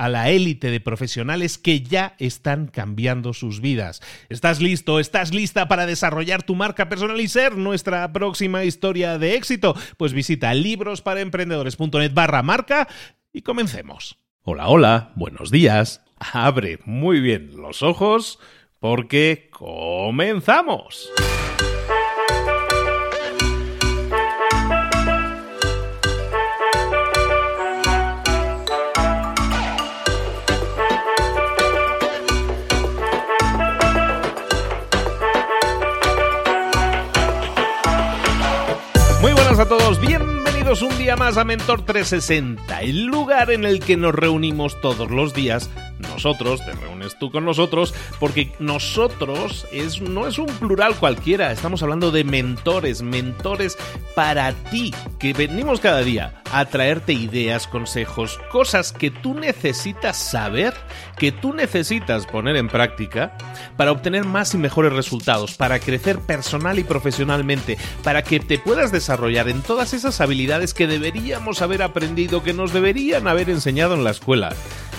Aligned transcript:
a 0.00 0.08
la 0.08 0.30
élite 0.30 0.70
de 0.70 0.80
profesionales 0.80 1.58
que 1.58 1.82
ya 1.82 2.14
están 2.18 2.68
cambiando 2.68 3.34
sus 3.34 3.60
vidas. 3.60 4.00
¿Estás 4.30 4.62
listo? 4.62 4.98
¿Estás 4.98 5.34
lista 5.34 5.68
para 5.68 5.84
desarrollar 5.84 6.42
tu 6.42 6.54
marca 6.54 6.88
personal 6.88 7.20
y 7.20 7.28
ser 7.28 7.58
nuestra 7.58 8.10
próxima 8.10 8.64
historia 8.64 9.18
de 9.18 9.34
éxito? 9.34 9.76
Pues 9.98 10.14
visita 10.14 10.54
librosparaemprendedores.net 10.54 12.14
barra 12.14 12.42
marca 12.42 12.88
y 13.30 13.42
comencemos. 13.42 14.16
Hola, 14.40 14.68
hola, 14.68 15.12
buenos 15.16 15.50
días. 15.50 16.02
Abre 16.16 16.78
muy 16.86 17.20
bien 17.20 17.50
los 17.58 17.82
ojos 17.82 18.38
porque 18.78 19.50
comenzamos. 19.52 21.10
Todos, 39.70 40.00
bienvenidos 40.00 40.82
un 40.82 40.98
día 40.98 41.14
más 41.14 41.36
a 41.36 41.44
Mentor 41.44 41.82
360, 41.82 42.80
el 42.80 43.04
lugar 43.04 43.52
en 43.52 43.64
el 43.64 43.78
que 43.78 43.96
nos 43.96 44.12
reunimos 44.12 44.80
todos 44.80 45.12
los 45.12 45.32
días. 45.32 45.70
Nosotros, 46.00 46.58
te 46.66 46.72
reúnes 46.72 47.16
tú 47.20 47.30
con 47.30 47.44
nosotros, 47.44 47.94
porque 48.18 48.52
nosotros 48.58 49.68
es, 49.70 50.00
no 50.00 50.26
es 50.26 50.38
un 50.38 50.48
plural 50.48 50.96
cualquiera, 50.96 51.52
estamos 51.52 51.84
hablando 51.84 52.10
de 52.10 52.24
mentores, 52.24 53.02
mentores 53.02 53.78
para 54.16 54.54
ti, 54.54 54.92
que 55.20 55.34
venimos 55.34 55.78
cada 55.78 56.00
día 56.00 56.39
a 56.52 56.64
traerte 56.66 57.12
ideas, 57.12 57.66
consejos, 57.66 58.38
cosas 58.50 58.92
que 58.92 59.10
tú 59.10 59.34
necesitas 59.34 60.16
saber, 60.16 60.74
que 61.16 61.32
tú 61.32 61.52
necesitas 61.52 62.26
poner 62.26 62.56
en 62.56 62.68
práctica 62.68 63.36
para 63.76 63.92
obtener 63.92 64.24
más 64.24 64.54
y 64.54 64.58
mejores 64.58 64.92
resultados, 64.92 65.54
para 65.54 65.78
crecer 65.78 66.18
personal 66.18 66.78
y 66.78 66.84
profesionalmente, 66.84 67.78
para 68.02 68.22
que 68.22 68.40
te 68.40 68.58
puedas 68.58 68.92
desarrollar 68.92 69.48
en 69.48 69.62
todas 69.62 69.94
esas 69.94 70.20
habilidades 70.20 70.74
que 70.74 70.86
deberíamos 70.86 71.62
haber 71.62 71.82
aprendido, 71.82 72.42
que 72.42 72.52
nos 72.52 72.72
deberían 72.72 73.28
haber 73.28 73.50
enseñado 73.50 73.94
en 73.94 74.04
la 74.04 74.10
escuela 74.10 74.52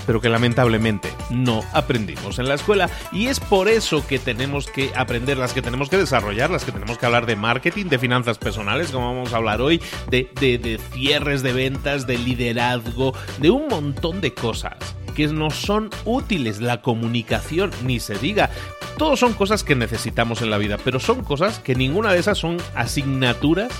pero 0.06 0.20
que 0.20 0.28
lamentablemente 0.28 1.12
no 1.30 1.62
aprendimos 1.72 2.38
en 2.38 2.48
la 2.48 2.54
escuela 2.54 2.90
y 3.12 3.26
es 3.26 3.40
por 3.40 3.68
eso 3.68 4.06
que 4.06 4.18
tenemos 4.18 4.66
que 4.66 4.92
aprender, 4.96 5.38
las 5.38 5.52
que 5.52 5.62
tenemos 5.62 5.88
que 5.88 5.96
desarrollar, 5.96 6.50
las 6.50 6.64
que 6.64 6.72
tenemos 6.72 6.98
que 6.98 7.06
hablar 7.06 7.26
de 7.26 7.36
marketing, 7.36 7.86
de 7.86 7.98
finanzas 7.98 8.38
personales, 8.38 8.90
como 8.90 9.14
vamos 9.14 9.32
a 9.32 9.36
hablar 9.36 9.60
hoy, 9.60 9.80
de, 10.10 10.30
de 10.40 10.80
cierres 10.92 11.42
de 11.42 11.52
ventas, 11.52 12.06
de 12.06 12.18
liderazgo, 12.18 13.14
de 13.38 13.50
un 13.50 13.68
montón 13.68 14.20
de 14.20 14.34
cosas 14.34 14.76
que 15.14 15.26
nos 15.28 15.54
son 15.54 15.90
útiles, 16.04 16.60
la 16.60 16.80
comunicación, 16.82 17.70
ni 17.84 18.00
se 18.00 18.14
diga. 18.14 18.50
Todos 18.98 19.20
son 19.20 19.34
cosas 19.34 19.64
que 19.64 19.74
necesitamos 19.74 20.42
en 20.42 20.50
la 20.50 20.58
vida, 20.58 20.78
pero 20.82 21.00
son 21.00 21.22
cosas 21.22 21.58
que 21.58 21.74
ninguna 21.74 22.12
de 22.12 22.20
esas 22.20 22.38
son 22.38 22.58
asignaturas 22.74 23.72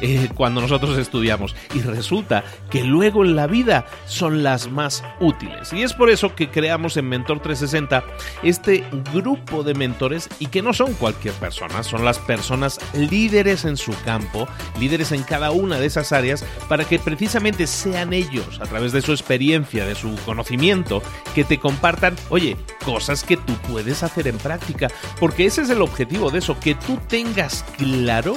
eh, 0.00 0.28
cuando 0.34 0.60
nosotros 0.60 0.98
estudiamos. 0.98 1.54
Y 1.74 1.80
resulta 1.80 2.44
que 2.70 2.84
luego 2.84 3.24
en 3.24 3.36
la 3.36 3.46
vida 3.46 3.86
son 4.06 4.42
las 4.42 4.70
más 4.70 5.04
útiles. 5.20 5.72
Y 5.72 5.82
es 5.82 5.92
por 5.92 6.10
eso 6.10 6.34
que 6.34 6.50
creamos 6.50 6.96
en 6.96 7.08
Mentor 7.08 7.40
360 7.40 8.04
este 8.42 8.84
grupo 9.12 9.62
de 9.62 9.74
mentores 9.74 10.28
y 10.38 10.46
que 10.46 10.62
no 10.62 10.72
son 10.72 10.94
cualquier 10.94 11.34
persona, 11.34 11.82
son 11.82 12.04
las 12.04 12.18
personas 12.18 12.80
líderes 12.94 13.64
en 13.64 13.76
su 13.76 13.92
campo, 14.04 14.48
líderes 14.78 15.12
en 15.12 15.22
cada 15.22 15.50
una 15.50 15.78
de 15.78 15.86
esas 15.86 16.12
áreas, 16.12 16.44
para 16.68 16.84
que 16.84 16.98
precisamente 16.98 17.66
sean 17.66 18.12
ellos, 18.12 18.60
a 18.60 18.66
través 18.66 18.92
de 18.92 19.02
su 19.02 19.12
experiencia, 19.12 19.84
de 19.84 19.94
su 19.94 20.14
conocimiento, 20.24 21.02
que 21.34 21.44
te 21.44 21.58
compartan, 21.58 22.16
oye, 22.28 22.56
cosas 22.84 23.24
que 23.24 23.36
tú 23.36 23.52
puedes 23.68 24.02
hacer 24.02 24.28
en 24.28 24.38
práctica. 24.38 24.88
Porque 25.18 25.46
ese 25.46 25.62
es 25.62 25.70
el 25.70 25.82
objetivo 25.82 26.30
de 26.30 26.38
eso, 26.38 26.58
que 26.58 26.74
tú 26.74 26.98
tengas 27.08 27.64
claro 27.76 28.36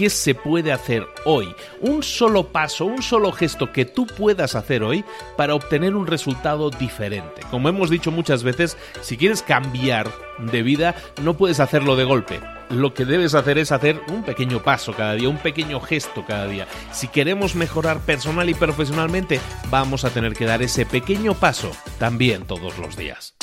qué 0.00 0.08
se 0.08 0.34
puede 0.34 0.72
hacer 0.72 1.06
hoy. 1.26 1.54
Un 1.82 2.02
solo 2.02 2.46
paso, 2.46 2.86
un 2.86 3.02
solo 3.02 3.32
gesto 3.32 3.70
que 3.70 3.84
tú 3.84 4.06
puedas 4.06 4.54
hacer 4.54 4.82
hoy 4.82 5.04
para 5.36 5.54
obtener 5.54 5.94
un 5.94 6.06
resultado 6.06 6.70
diferente. 6.70 7.42
Como 7.50 7.68
hemos 7.68 7.90
dicho 7.90 8.10
muchas 8.10 8.42
veces, 8.42 8.78
si 9.02 9.18
quieres 9.18 9.42
cambiar 9.42 10.10
de 10.38 10.62
vida, 10.62 10.94
no 11.22 11.36
puedes 11.36 11.60
hacerlo 11.60 11.96
de 11.96 12.04
golpe. 12.04 12.40
Lo 12.70 12.94
que 12.94 13.04
debes 13.04 13.34
hacer 13.34 13.58
es 13.58 13.72
hacer 13.72 14.00
un 14.08 14.22
pequeño 14.22 14.62
paso 14.62 14.94
cada 14.94 15.12
día, 15.16 15.28
un 15.28 15.36
pequeño 15.36 15.80
gesto 15.80 16.24
cada 16.26 16.46
día. 16.46 16.66
Si 16.92 17.08
queremos 17.08 17.54
mejorar 17.54 18.00
personal 18.00 18.48
y 18.48 18.54
profesionalmente, 18.54 19.38
vamos 19.68 20.06
a 20.06 20.10
tener 20.10 20.32
que 20.32 20.46
dar 20.46 20.62
ese 20.62 20.86
pequeño 20.86 21.34
paso 21.34 21.72
también 21.98 22.46
todos 22.46 22.78
los 22.78 22.96
días. 22.96 23.34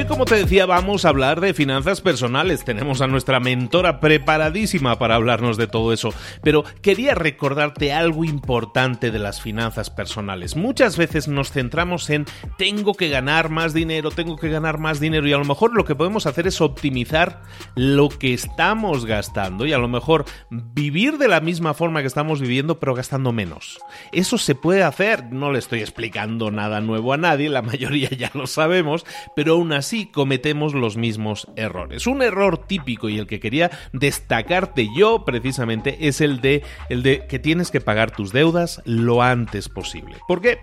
Hoy, 0.00 0.06
como 0.06 0.24
te 0.24 0.36
decía, 0.36 0.64
vamos 0.64 1.04
a 1.04 1.10
hablar 1.10 1.42
de 1.42 1.52
finanzas 1.52 2.00
personales. 2.00 2.64
Tenemos 2.64 3.02
a 3.02 3.06
nuestra 3.06 3.38
mentora 3.38 4.00
preparadísima 4.00 4.98
para 4.98 5.14
hablarnos 5.14 5.58
de 5.58 5.66
todo 5.66 5.92
eso. 5.92 6.14
Pero 6.42 6.64
quería 6.80 7.14
recordarte 7.14 7.92
algo 7.92 8.24
importante 8.24 9.10
de 9.10 9.18
las 9.18 9.42
finanzas 9.42 9.90
personales. 9.90 10.56
Muchas 10.56 10.96
veces 10.96 11.28
nos 11.28 11.52
centramos 11.52 12.08
en 12.08 12.24
tengo 12.56 12.94
que 12.94 13.10
ganar 13.10 13.50
más 13.50 13.74
dinero, 13.74 14.10
tengo 14.10 14.36
que 14.36 14.48
ganar 14.48 14.78
más 14.78 15.00
dinero. 15.00 15.28
Y 15.28 15.34
a 15.34 15.38
lo 15.38 15.44
mejor 15.44 15.74
lo 15.74 15.84
que 15.84 15.94
podemos 15.94 16.24
hacer 16.24 16.46
es 16.46 16.62
optimizar 16.62 17.42
lo 17.74 18.08
que 18.08 18.32
estamos 18.32 19.04
gastando 19.04 19.66
y 19.66 19.74
a 19.74 19.78
lo 19.78 19.88
mejor 19.88 20.24
vivir 20.50 21.18
de 21.18 21.28
la 21.28 21.40
misma 21.40 21.74
forma 21.74 22.00
que 22.00 22.06
estamos 22.06 22.40
viviendo, 22.40 22.80
pero 22.80 22.94
gastando 22.94 23.32
menos. 23.32 23.78
Eso 24.12 24.38
se 24.38 24.54
puede 24.54 24.82
hacer. 24.82 25.30
No 25.30 25.52
le 25.52 25.58
estoy 25.58 25.80
explicando 25.80 26.50
nada 26.50 26.80
nuevo 26.80 27.12
a 27.12 27.18
nadie, 27.18 27.50
la 27.50 27.60
mayoría 27.70 28.08
ya 28.08 28.30
lo 28.32 28.46
sabemos, 28.46 29.04
pero 29.36 29.54
aún 29.54 29.72
así 29.72 29.89
así 29.90 30.06
cometemos 30.06 30.72
los 30.72 30.96
mismos 30.96 31.48
errores. 31.56 32.06
Un 32.06 32.22
error 32.22 32.64
típico 32.64 33.08
y 33.08 33.18
el 33.18 33.26
que 33.26 33.40
quería 33.40 33.72
destacarte 33.92 34.86
yo 34.96 35.24
precisamente 35.24 36.06
es 36.06 36.20
el 36.20 36.40
de 36.40 36.62
el 36.90 37.02
de 37.02 37.26
que 37.26 37.40
tienes 37.40 37.72
que 37.72 37.80
pagar 37.80 38.12
tus 38.12 38.32
deudas 38.32 38.80
lo 38.84 39.20
antes 39.20 39.68
posible. 39.68 40.14
¿Por 40.28 40.40
qué? 40.40 40.60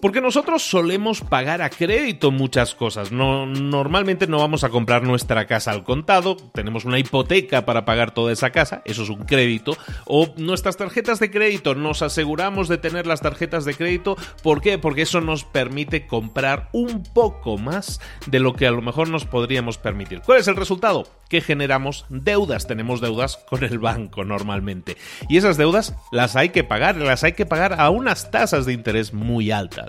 Porque 0.00 0.20
nosotros 0.20 0.62
solemos 0.62 1.20
pagar 1.20 1.62
a 1.62 1.70
crédito 1.70 2.30
muchas 2.30 2.74
cosas. 2.74 3.10
No, 3.10 3.46
normalmente 3.46 4.26
no 4.26 4.38
vamos 4.38 4.64
a 4.64 4.68
comprar 4.68 5.02
nuestra 5.02 5.46
casa 5.46 5.72
al 5.72 5.84
contado, 5.84 6.36
tenemos 6.36 6.84
una 6.84 6.98
hipoteca 6.98 7.64
para 7.64 7.84
pagar 7.84 8.12
toda 8.12 8.32
esa 8.32 8.50
casa, 8.50 8.82
eso 8.84 9.02
es 9.02 9.08
un 9.08 9.24
crédito. 9.24 9.76
O 10.06 10.28
nuestras 10.36 10.76
tarjetas 10.76 11.18
de 11.18 11.30
crédito, 11.30 11.74
nos 11.74 12.02
aseguramos 12.02 12.68
de 12.68 12.78
tener 12.78 13.06
las 13.06 13.20
tarjetas 13.20 13.64
de 13.64 13.74
crédito. 13.74 14.16
¿Por 14.42 14.60
qué? 14.60 14.78
Porque 14.78 15.02
eso 15.02 15.20
nos 15.20 15.44
permite 15.44 16.06
comprar 16.06 16.68
un 16.72 17.02
poco 17.02 17.58
más 17.58 18.00
de 18.26 18.40
lo 18.40 18.54
que 18.54 18.66
a 18.66 18.70
lo 18.70 18.82
mejor 18.82 19.08
nos 19.08 19.24
podríamos 19.24 19.78
permitir. 19.78 20.20
¿Cuál 20.20 20.38
es 20.38 20.48
el 20.48 20.56
resultado? 20.56 21.08
Que 21.28 21.40
generamos 21.40 22.06
deudas. 22.08 22.66
Tenemos 22.66 23.00
deudas 23.00 23.36
con 23.48 23.64
el 23.64 23.78
banco 23.78 24.24
normalmente. 24.24 24.96
Y 25.28 25.36
esas 25.36 25.56
deudas 25.56 25.94
las 26.12 26.36
hay 26.36 26.50
que 26.50 26.64
pagar, 26.64 26.96
las 26.96 27.24
hay 27.24 27.32
que 27.32 27.46
pagar 27.46 27.80
a 27.80 27.90
unas 27.90 28.30
tasas 28.30 28.66
de 28.66 28.72
interés 28.72 29.12
muy 29.12 29.50
altas. 29.50 29.87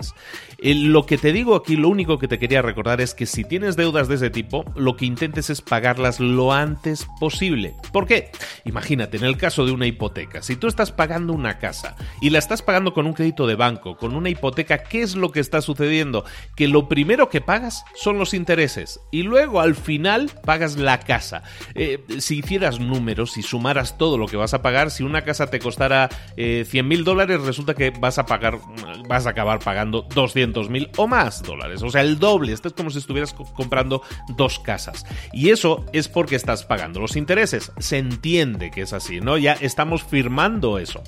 Eh, 0.58 0.74
lo 0.74 1.06
que 1.06 1.18
te 1.18 1.32
digo 1.32 1.54
aquí, 1.54 1.76
lo 1.76 1.88
único 1.88 2.18
que 2.18 2.28
te 2.28 2.38
quería 2.38 2.62
recordar 2.62 3.00
es 3.00 3.14
que 3.14 3.26
si 3.26 3.44
tienes 3.44 3.76
deudas 3.76 4.08
de 4.08 4.16
ese 4.16 4.30
tipo, 4.30 4.64
lo 4.76 4.96
que 4.96 5.06
intentes 5.06 5.50
es 5.50 5.60
pagarlas 5.60 6.20
lo 6.20 6.52
antes 6.52 7.06
posible. 7.18 7.74
¿Por 7.92 8.06
qué? 8.06 8.30
Imagínate, 8.64 9.16
en 9.16 9.24
el 9.24 9.36
caso 9.36 9.64
de 9.64 9.72
una 9.72 9.86
hipoteca, 9.86 10.42
si 10.42 10.56
tú 10.56 10.66
estás 10.66 10.92
pagando 10.92 11.32
una 11.32 11.58
casa 11.58 11.96
y 12.20 12.30
la 12.30 12.38
estás 12.38 12.62
pagando 12.62 12.92
con 12.92 13.06
un 13.06 13.14
crédito 13.14 13.46
de 13.46 13.54
banco, 13.54 13.96
con 13.96 14.14
una 14.14 14.28
hipoteca, 14.28 14.78
¿qué 14.78 15.02
es 15.02 15.16
lo 15.16 15.30
que 15.30 15.40
está 15.40 15.60
sucediendo? 15.60 16.24
Que 16.56 16.68
lo 16.68 16.88
primero 16.88 17.28
que 17.28 17.40
pagas 17.40 17.84
son 17.94 18.18
los 18.18 18.34
intereses 18.34 19.00
y 19.10 19.22
luego 19.22 19.60
al 19.60 19.74
final 19.74 20.30
pagas 20.44 20.76
la 20.76 21.00
casa. 21.00 21.42
Eh, 21.74 22.04
si 22.18 22.38
hicieras 22.38 22.80
números, 22.80 23.32
si 23.32 23.42
sumaras 23.42 23.98
todo 23.98 24.18
lo 24.18 24.26
que 24.26 24.36
vas 24.36 24.54
a 24.54 24.62
pagar, 24.62 24.90
si 24.90 25.02
una 25.02 25.22
casa 25.22 25.48
te 25.48 25.58
costara 25.58 26.08
100 26.36 26.36
eh, 26.36 26.82
mil 26.82 27.04
dólares, 27.04 27.40
resulta 27.42 27.74
que 27.74 27.90
vas 27.90 28.18
a 28.18 28.26
pagar, 28.26 28.58
vas 29.08 29.26
a 29.26 29.30
acabar 29.30 29.58
pagando 29.60 29.89
200 29.90 30.70
mil 30.70 30.88
o 30.96 31.06
más 31.06 31.42
dólares. 31.42 31.82
O 31.82 31.90
sea, 31.90 32.02
el 32.02 32.18
doble. 32.18 32.52
Esto 32.52 32.68
es 32.68 32.74
como 32.74 32.90
si 32.90 32.98
estuvieras 32.98 33.34
comprando 33.34 34.02
dos 34.36 34.58
casas. 34.58 35.04
Y 35.32 35.50
eso 35.50 35.84
es 35.92 36.08
porque 36.08 36.36
estás 36.36 36.64
pagando 36.64 37.00
los 37.00 37.16
intereses. 37.16 37.72
Se 37.78 37.98
entiende 37.98 38.70
que 38.70 38.82
es 38.82 38.92
así, 38.92 39.20
¿no? 39.20 39.38
Ya 39.38 39.52
estamos 39.52 40.02
firmando 40.02 40.78
eso. 40.78 41.02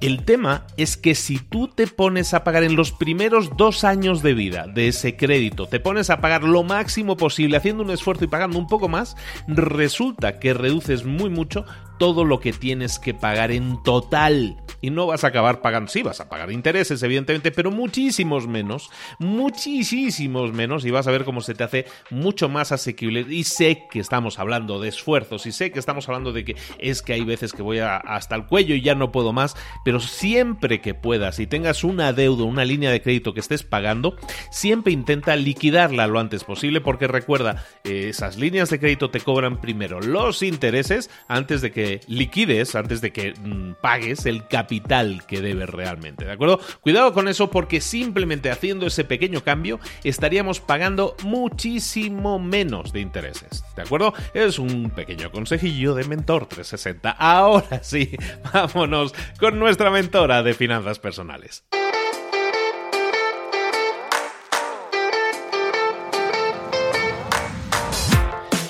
El 0.00 0.24
tema 0.24 0.64
es 0.78 0.96
que 0.96 1.14
si 1.14 1.38
tú 1.38 1.68
te 1.68 1.86
pones 1.86 2.32
a 2.32 2.42
pagar 2.42 2.64
en 2.64 2.74
los 2.74 2.90
primeros 2.90 3.54
dos 3.58 3.84
años 3.84 4.22
de 4.22 4.32
vida 4.32 4.66
de 4.66 4.88
ese 4.88 5.14
crédito, 5.14 5.66
te 5.66 5.78
pones 5.78 6.08
a 6.08 6.22
pagar 6.22 6.42
lo 6.42 6.62
máximo 6.62 7.18
posible 7.18 7.58
haciendo 7.58 7.82
un 7.82 7.90
esfuerzo 7.90 8.24
y 8.24 8.28
pagando 8.28 8.58
un 8.58 8.66
poco 8.66 8.88
más, 8.88 9.14
resulta 9.46 10.38
que 10.38 10.54
reduces 10.54 11.04
muy 11.04 11.28
mucho 11.28 11.66
todo 12.00 12.24
lo 12.24 12.40
que 12.40 12.54
tienes 12.54 12.98
que 12.98 13.12
pagar 13.12 13.50
en 13.50 13.82
total 13.82 14.56
y 14.80 14.88
no 14.88 15.06
vas 15.06 15.22
a 15.22 15.26
acabar 15.26 15.60
pagando, 15.60 15.90
sí, 15.90 16.02
vas 16.02 16.18
a 16.20 16.30
pagar 16.30 16.50
intereses, 16.50 17.02
evidentemente, 17.02 17.50
pero 17.50 17.70
muchísimos 17.70 18.48
menos, 18.48 18.90
muchísimos 19.18 20.54
menos, 20.54 20.86
y 20.86 20.90
vas 20.90 21.06
a 21.06 21.10
ver 21.10 21.26
cómo 21.26 21.42
se 21.42 21.54
te 21.54 21.62
hace 21.62 21.84
mucho 22.08 22.48
más 22.48 22.72
asequible. 22.72 23.26
Y 23.28 23.44
sé 23.44 23.86
que 23.90 24.00
estamos 24.00 24.38
hablando 24.38 24.80
de 24.80 24.88
esfuerzos, 24.88 25.44
y 25.44 25.52
sé 25.52 25.72
que 25.72 25.78
estamos 25.78 26.08
hablando 26.08 26.32
de 26.32 26.46
que 26.46 26.56
es 26.78 27.02
que 27.02 27.12
hay 27.12 27.22
veces 27.22 27.52
que 27.52 27.60
voy 27.60 27.80
hasta 27.80 28.34
el 28.34 28.46
cuello 28.46 28.74
y 28.74 28.80
ya 28.80 28.94
no 28.94 29.12
puedo 29.12 29.34
más, 29.34 29.54
pero 29.84 30.00
siempre 30.00 30.80
que 30.80 30.94
puedas 30.94 31.38
y 31.38 31.46
tengas 31.46 31.84
una 31.84 32.14
deuda, 32.14 32.44
una 32.44 32.64
línea 32.64 32.90
de 32.90 33.02
crédito 33.02 33.34
que 33.34 33.40
estés 33.40 33.62
pagando, 33.62 34.16
siempre 34.50 34.94
intenta 34.94 35.36
liquidarla 35.36 36.06
lo 36.06 36.18
antes 36.18 36.44
posible, 36.44 36.80
porque 36.80 37.06
recuerda, 37.06 37.62
esas 37.84 38.38
líneas 38.38 38.70
de 38.70 38.80
crédito 38.80 39.10
te 39.10 39.20
cobran 39.20 39.60
primero 39.60 40.00
los 40.00 40.42
intereses 40.42 41.10
antes 41.28 41.60
de 41.60 41.70
que 41.72 41.89
liquides, 42.06 42.74
antes 42.74 43.00
de 43.00 43.12
que 43.12 43.32
mm, 43.32 43.74
pagues 43.80 44.26
el 44.26 44.46
capital 44.46 45.24
que 45.26 45.40
debe 45.40 45.66
realmente, 45.66 46.24
¿de 46.24 46.32
acuerdo? 46.32 46.60
Cuidado 46.80 47.12
con 47.12 47.28
eso 47.28 47.50
porque 47.50 47.80
simplemente 47.80 48.50
haciendo 48.50 48.86
ese 48.86 49.04
pequeño 49.04 49.42
cambio 49.42 49.80
estaríamos 50.04 50.60
pagando 50.60 51.16
muchísimo 51.24 52.38
menos 52.38 52.92
de 52.92 53.00
intereses, 53.00 53.64
¿de 53.76 53.82
acuerdo? 53.82 54.14
Es 54.34 54.58
un 54.58 54.90
pequeño 54.90 55.30
consejillo 55.30 55.94
de 55.94 56.04
Mentor 56.04 56.46
360. 56.46 57.10
Ahora 57.10 57.82
sí, 57.82 58.10
vámonos 58.52 59.14
con 59.38 59.58
nuestra 59.58 59.90
mentora 59.90 60.42
de 60.42 60.54
finanzas 60.54 60.98
personales. 60.98 61.64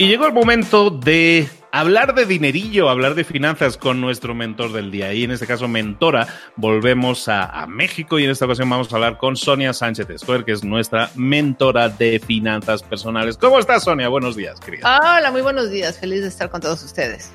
Y 0.01 0.07
llegó 0.07 0.27
el 0.27 0.33
momento 0.33 0.89
de 0.89 1.47
hablar 1.73 2.15
de 2.15 2.27
dinerillo, 2.27 2.89
hablar 2.89 3.15
de 3.15 3.25
finanzas 3.25 3.77
con 3.77 4.01
nuestro 4.01 4.35
mentor 4.35 4.73
del 4.73 4.91
día. 4.91 5.13
Y 5.13 5.25
en 5.25 5.31
este 5.31 5.47
caso, 5.47 5.69
mentora, 5.69 6.27
volvemos 6.57 7.29
a, 7.29 7.67
México 7.67 8.19
y 8.19 8.25
en 8.25 8.31
esta 8.31 8.47
ocasión 8.47 8.69
vamos 8.69 8.93
a 8.93 8.97
hablar 8.97 9.19
con 9.19 9.37
Sonia 9.37 9.73
Sánchez 9.73 10.11
Escoer, 10.11 10.45
que 10.45 10.53
es 10.53 10.65
nuestra 10.65 11.11
mentora 11.15 11.89
de 11.89 12.19
finanzas 12.19 12.83
personales. 12.83 13.37
¿Cómo 13.37 13.59
estás, 13.59 13.85
Sonia? 13.85 14.09
Buenos 14.09 14.37
días, 14.37 14.59
querida. 14.61 14.99
Hola, 14.99 15.31
muy 15.31 15.43
buenos 15.43 15.71
días. 15.71 15.99
Feliz 15.99 16.23
de 16.23 16.29
estar 16.29 16.51
con 16.51 16.61
todos 16.61 16.83
ustedes. 16.83 17.33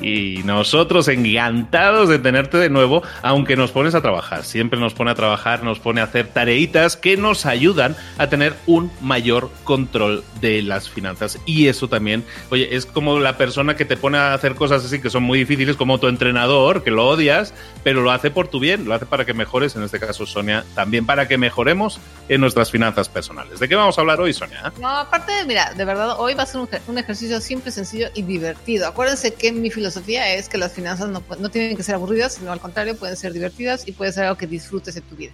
Y 0.00 0.42
nosotros 0.44 1.08
encantados 1.08 2.08
de 2.08 2.18
tenerte 2.18 2.58
de 2.58 2.68
nuevo, 2.68 3.02
aunque 3.22 3.56
nos 3.56 3.70
pones 3.70 3.94
a 3.94 4.02
trabajar. 4.02 4.44
Siempre 4.44 4.78
nos 4.78 4.94
pone 4.94 5.10
a 5.10 5.14
trabajar, 5.14 5.62
nos 5.62 5.78
pone 5.78 6.00
a 6.00 6.04
hacer 6.04 6.28
tareitas 6.28 6.96
que 6.96 7.16
nos 7.16 7.46
ayudan 7.46 7.96
a 8.18 8.28
tener 8.28 8.54
un 8.66 8.90
mayor 9.00 9.50
control 9.64 10.24
de 10.40 10.62
las 10.62 10.88
finanzas. 10.88 11.38
Y 11.46 11.68
eso 11.68 11.88
también, 11.88 12.24
oye, 12.50 12.74
es 12.74 12.86
como 12.86 13.18
la 13.18 13.36
persona 13.36 13.76
que 13.76 13.84
te 13.84 13.96
pone 13.96 14.18
a 14.18 14.34
hacer 14.34 14.54
cosas 14.54 14.84
así 14.84 15.00
que 15.00 15.10
son 15.10 15.22
muy 15.22 15.38
difíciles, 15.38 15.76
como 15.76 15.98
tu 15.98 16.08
entrenador, 16.08 16.82
que 16.82 16.90
lo 16.90 17.06
odias, 17.06 17.54
pero 17.82 18.02
lo 18.02 18.10
hace 18.10 18.30
por 18.30 18.48
tu 18.48 18.60
bien, 18.60 18.84
lo 18.84 18.94
hace 18.94 19.06
para 19.06 19.24
que 19.24 19.34
mejores, 19.34 19.76
en 19.76 19.84
este 19.84 20.00
caso 20.00 20.26
Sonia, 20.26 20.64
también 20.74 21.06
para 21.06 21.28
que 21.28 21.38
mejoremos 21.38 22.00
en 22.28 22.40
nuestras 22.40 22.70
finanzas 22.70 23.08
personales. 23.08 23.60
¿De 23.60 23.68
qué 23.68 23.74
vamos 23.74 23.96
a 23.96 24.00
hablar 24.00 24.20
hoy, 24.20 24.32
Sonia? 24.32 24.72
No, 24.80 24.88
aparte, 24.88 25.32
mira, 25.46 25.72
de 25.74 25.84
verdad, 25.84 26.16
hoy 26.18 26.34
va 26.34 26.42
a 26.42 26.46
ser 26.46 26.60
un, 26.60 26.68
un 26.88 26.98
ejercicio 26.98 27.40
siempre 27.40 27.70
sencillo 27.70 28.08
y 28.14 28.22
divertido. 28.22 28.88
Acuérdense 28.88 29.34
que 29.34 29.52
mi 29.52 29.70
filosofía 29.70 29.83
es 29.86 30.48
que 30.48 30.58
las 30.58 30.72
finanzas 30.72 31.08
no, 31.08 31.22
no 31.38 31.50
tienen 31.50 31.76
que 31.76 31.82
ser 31.82 31.94
aburridas, 31.94 32.34
sino 32.34 32.52
al 32.52 32.60
contrario, 32.60 32.96
pueden 32.96 33.16
ser 33.16 33.32
divertidas 33.32 33.86
y 33.86 33.92
puede 33.92 34.12
ser 34.12 34.24
algo 34.24 34.36
que 34.36 34.46
disfrutes 34.46 34.94
de 34.94 35.00
tu 35.00 35.16
vida. 35.16 35.32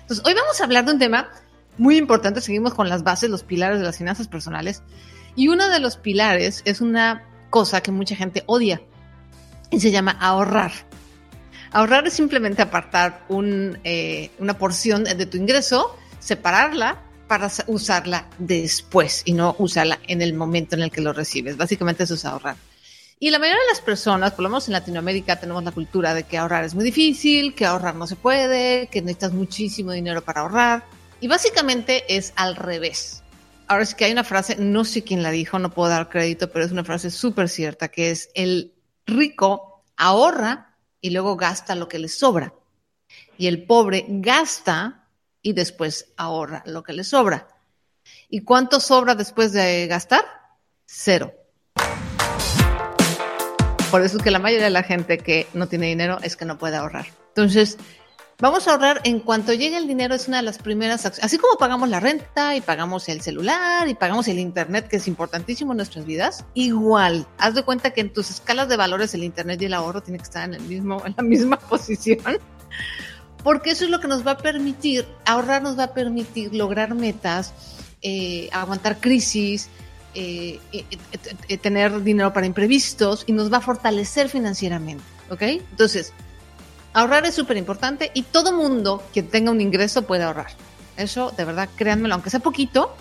Entonces, 0.00 0.24
hoy 0.26 0.34
vamos 0.34 0.60
a 0.60 0.64
hablar 0.64 0.84
de 0.84 0.92
un 0.92 0.98
tema 0.98 1.30
muy 1.78 1.96
importante. 1.96 2.40
Seguimos 2.40 2.74
con 2.74 2.88
las 2.88 3.02
bases, 3.02 3.30
los 3.30 3.42
pilares 3.42 3.78
de 3.78 3.84
las 3.84 3.96
finanzas 3.96 4.28
personales. 4.28 4.82
Y 5.36 5.48
uno 5.48 5.68
de 5.68 5.78
los 5.80 5.96
pilares 5.96 6.62
es 6.64 6.80
una 6.80 7.24
cosa 7.50 7.82
que 7.82 7.92
mucha 7.92 8.16
gente 8.16 8.42
odia 8.46 8.82
y 9.70 9.80
se 9.80 9.90
llama 9.90 10.12
ahorrar. 10.20 10.72
Ahorrar 11.72 12.06
es 12.06 12.14
simplemente 12.14 12.62
apartar 12.62 13.24
un, 13.28 13.78
eh, 13.84 14.30
una 14.38 14.58
porción 14.58 15.04
de 15.04 15.26
tu 15.26 15.36
ingreso, 15.36 15.96
separarla 16.18 17.00
para 17.28 17.48
usarla 17.68 18.28
después 18.38 19.22
y 19.24 19.34
no 19.34 19.54
usarla 19.58 20.00
en 20.08 20.20
el 20.20 20.34
momento 20.34 20.74
en 20.74 20.82
el 20.82 20.90
que 20.90 21.00
lo 21.00 21.12
recibes. 21.12 21.56
Básicamente 21.56 22.02
eso 22.02 22.14
es 22.14 22.24
ahorrar. 22.24 22.56
Y 23.22 23.28
la 23.30 23.38
mayoría 23.38 23.60
de 23.60 23.68
las 23.68 23.82
personas, 23.82 24.32
por 24.32 24.44
lo 24.44 24.48
menos 24.48 24.66
en 24.66 24.72
Latinoamérica, 24.72 25.38
tenemos 25.38 25.62
la 25.62 25.72
cultura 25.72 26.14
de 26.14 26.22
que 26.22 26.38
ahorrar 26.38 26.64
es 26.64 26.74
muy 26.74 26.82
difícil, 26.82 27.54
que 27.54 27.66
ahorrar 27.66 27.94
no 27.94 28.06
se 28.06 28.16
puede, 28.16 28.86
que 28.86 29.02
necesitas 29.02 29.34
muchísimo 29.34 29.92
dinero 29.92 30.22
para 30.22 30.40
ahorrar. 30.40 30.84
Y 31.20 31.28
básicamente 31.28 32.16
es 32.16 32.32
al 32.36 32.56
revés. 32.56 33.22
Ahora 33.66 33.84
sí 33.84 33.94
que 33.94 34.06
hay 34.06 34.12
una 34.12 34.24
frase, 34.24 34.56
no 34.56 34.86
sé 34.86 35.04
quién 35.04 35.22
la 35.22 35.30
dijo, 35.30 35.58
no 35.58 35.70
puedo 35.70 35.90
dar 35.90 36.08
crédito, 36.08 36.50
pero 36.50 36.64
es 36.64 36.72
una 36.72 36.82
frase 36.82 37.10
súper 37.10 37.50
cierta, 37.50 37.88
que 37.88 38.10
es 38.10 38.30
el 38.32 38.72
rico 39.04 39.84
ahorra 39.98 40.78
y 41.02 41.10
luego 41.10 41.36
gasta 41.36 41.74
lo 41.74 41.88
que 41.88 41.98
le 41.98 42.08
sobra. 42.08 42.54
Y 43.36 43.48
el 43.48 43.66
pobre 43.66 44.06
gasta 44.08 45.10
y 45.42 45.52
después 45.52 46.14
ahorra 46.16 46.62
lo 46.64 46.82
que 46.82 46.94
le 46.94 47.04
sobra. 47.04 47.48
¿Y 48.30 48.44
cuánto 48.44 48.80
sobra 48.80 49.14
después 49.14 49.52
de 49.52 49.86
gastar? 49.88 50.24
Cero. 50.86 51.34
Por 53.90 54.02
eso 54.04 54.18
es 54.18 54.22
que 54.22 54.30
la 54.30 54.38
mayoría 54.38 54.66
de 54.66 54.70
la 54.70 54.84
gente 54.84 55.18
que 55.18 55.48
no 55.52 55.66
tiene 55.66 55.88
dinero 55.88 56.18
es 56.22 56.36
que 56.36 56.44
no 56.44 56.58
puede 56.58 56.76
ahorrar. 56.76 57.06
Entonces, 57.28 57.76
vamos 58.38 58.68
a 58.68 58.72
ahorrar 58.72 59.00
en 59.02 59.18
cuanto 59.18 59.52
llegue 59.52 59.76
el 59.76 59.88
dinero, 59.88 60.14
es 60.14 60.28
una 60.28 60.36
de 60.36 60.44
las 60.44 60.58
primeras 60.58 61.04
acciones. 61.06 61.24
Así 61.24 61.38
como 61.38 61.58
pagamos 61.58 61.88
la 61.88 61.98
renta 61.98 62.54
y 62.54 62.60
pagamos 62.60 63.08
el 63.08 63.20
celular 63.20 63.88
y 63.88 63.94
pagamos 63.94 64.28
el 64.28 64.38
internet, 64.38 64.86
que 64.86 64.96
es 64.96 65.08
importantísimo 65.08 65.72
en 65.72 65.78
nuestras 65.78 66.06
vidas, 66.06 66.44
igual, 66.54 67.26
haz 67.36 67.54
de 67.54 67.64
cuenta 67.64 67.90
que 67.90 68.00
en 68.00 68.12
tus 68.12 68.30
escalas 68.30 68.68
de 68.68 68.76
valores 68.76 69.12
el 69.14 69.24
internet 69.24 69.60
y 69.62 69.64
el 69.64 69.74
ahorro 69.74 70.02
tienen 70.02 70.20
que 70.20 70.24
estar 70.24 70.44
en, 70.44 70.54
el 70.54 70.62
mismo, 70.62 71.02
en 71.04 71.14
la 71.16 71.22
misma 71.24 71.58
posición. 71.68 72.38
Porque 73.42 73.70
eso 73.70 73.86
es 73.86 73.90
lo 73.90 73.98
que 73.98 74.06
nos 74.06 74.24
va 74.24 74.32
a 74.32 74.38
permitir, 74.38 75.04
ahorrar 75.26 75.62
nos 75.62 75.76
va 75.76 75.84
a 75.84 75.94
permitir 75.94 76.54
lograr 76.54 76.94
metas, 76.94 77.54
eh, 78.02 78.50
aguantar 78.52 79.00
crisis, 79.00 79.68
eh, 80.14 80.58
eh, 80.72 80.84
eh, 81.48 81.58
tener 81.58 82.02
dinero 82.02 82.32
para 82.32 82.46
imprevistos 82.46 83.24
y 83.26 83.32
nos 83.32 83.52
va 83.52 83.58
a 83.58 83.60
fortalecer 83.60 84.28
financieramente, 84.28 85.04
¿ok? 85.30 85.42
Entonces, 85.42 86.12
ahorrar 86.92 87.26
es 87.26 87.34
súper 87.34 87.56
importante 87.56 88.10
y 88.12 88.22
todo 88.22 88.52
mundo 88.52 89.02
que 89.14 89.22
tenga 89.22 89.50
un 89.50 89.60
ingreso 89.60 90.02
puede 90.02 90.24
ahorrar. 90.24 90.48
Eso, 90.96 91.32
de 91.36 91.44
verdad, 91.44 91.68
créanmelo, 91.76 92.14
aunque 92.14 92.30
sea 92.30 92.40
poquito, 92.40 92.94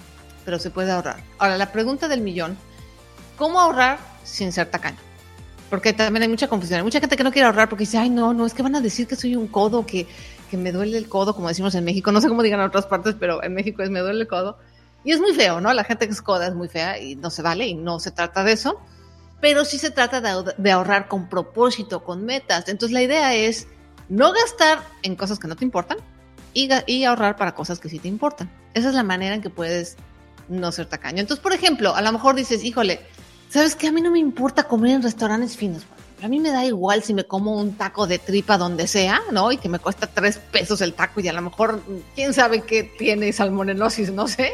pero 0.45 0.59
se 0.59 0.69
puede 0.69 0.91
ahorrar. 0.91 1.23
Ahora, 1.37 1.57
la 1.57 1.71
pregunta 1.71 2.07
del 2.07 2.21
millón, 2.21 2.57
¿cómo 3.37 3.59
ahorrar 3.59 3.99
sin 4.23 4.51
ser 4.51 4.69
tacaño? 4.69 4.97
Porque 5.69 5.93
también 5.93 6.23
hay 6.23 6.29
mucha 6.29 6.47
confusión. 6.47 6.77
Hay 6.77 6.83
mucha 6.83 6.99
gente 6.99 7.17
que 7.17 7.23
no 7.23 7.31
quiere 7.31 7.47
ahorrar 7.47 7.69
porque 7.69 7.83
dice, 7.83 7.97
ay, 7.97 8.09
no, 8.09 8.33
no, 8.33 8.45
es 8.45 8.53
que 8.53 8.63
van 8.63 8.75
a 8.75 8.81
decir 8.81 9.07
que 9.07 9.15
soy 9.15 9.35
un 9.35 9.47
codo, 9.47 9.85
que, 9.85 10.07
que 10.49 10.57
me 10.57 10.71
duele 10.71 10.97
el 10.97 11.09
codo, 11.09 11.35
como 11.35 11.47
decimos 11.47 11.75
en 11.75 11.83
México. 11.83 12.11
No 12.11 12.21
sé 12.21 12.27
cómo 12.27 12.41
digan 12.43 12.59
en 12.59 12.67
otras 12.67 12.85
partes, 12.85 13.15
pero 13.19 13.43
en 13.43 13.53
México 13.53 13.83
es 13.83 13.89
me 13.89 13.99
duele 13.99 14.21
el 14.21 14.27
codo. 14.27 14.57
Y 15.03 15.11
es 15.11 15.19
muy 15.19 15.33
feo, 15.33 15.61
¿no? 15.61 15.73
La 15.73 15.83
gente 15.83 16.07
que 16.07 16.13
es 16.13 16.21
coda 16.21 16.47
es 16.47 16.55
muy 16.55 16.67
fea 16.67 16.99
y 16.99 17.15
no 17.15 17.29
se 17.29 17.41
vale 17.41 17.67
y 17.67 17.73
no 17.73 17.99
se 17.99 18.11
trata 18.11 18.43
de 18.43 18.53
eso. 18.53 18.79
Pero 19.41 19.63
sí 19.63 19.77
se 19.77 19.91
trata 19.91 20.19
de, 20.19 20.53
de 20.57 20.71
ahorrar 20.71 21.07
con 21.07 21.29
propósito, 21.29 22.03
con 22.03 22.25
metas. 22.25 22.67
Entonces 22.67 22.93
la 22.93 23.01
idea 23.01 23.33
es 23.33 23.67
no 24.09 24.33
gastar 24.33 24.79
en 25.03 25.15
cosas 25.15 25.39
que 25.39 25.47
no 25.47 25.55
te 25.55 25.63
importan 25.63 25.97
y, 26.53 26.69
y 26.87 27.05
ahorrar 27.05 27.37
para 27.37 27.55
cosas 27.55 27.79
que 27.79 27.89
sí 27.89 27.99
te 27.99 28.07
importan. 28.07 28.51
Esa 28.73 28.89
es 28.89 28.95
la 28.95 29.03
manera 29.03 29.35
en 29.35 29.41
que 29.41 29.49
puedes 29.49 29.95
no 30.49 30.71
ser 30.71 30.87
tacaño. 30.87 31.19
Entonces, 31.19 31.41
por 31.41 31.53
ejemplo, 31.53 31.95
a 31.95 32.01
lo 32.01 32.11
mejor 32.11 32.35
dices, 32.35 32.63
híjole, 32.63 32.99
¿sabes 33.49 33.75
qué? 33.75 33.87
A 33.87 33.91
mí 33.91 34.01
no 34.01 34.11
me 34.11 34.19
importa 34.19 34.63
comer 34.63 34.91
en 34.95 35.03
restaurantes 35.03 35.55
finos. 35.55 35.83
A 36.21 36.27
mí 36.27 36.39
me 36.39 36.51
da 36.51 36.65
igual 36.65 37.01
si 37.03 37.13
me 37.13 37.23
como 37.23 37.55
un 37.55 37.75
taco 37.75 38.05
de 38.05 38.19
tripa 38.19 38.57
donde 38.57 38.87
sea, 38.87 39.21
¿no? 39.31 39.51
Y 39.51 39.57
que 39.57 39.69
me 39.69 39.79
cuesta 39.79 40.07
tres 40.07 40.37
pesos 40.37 40.81
el 40.81 40.93
taco 40.93 41.21
y 41.21 41.27
a 41.29 41.33
lo 41.33 41.41
mejor, 41.41 41.81
quién 42.13 42.33
sabe 42.33 42.61
qué 42.61 42.83
tiene 42.83 43.31
salmonelosis, 43.31 44.11
no 44.11 44.27
sé, 44.27 44.51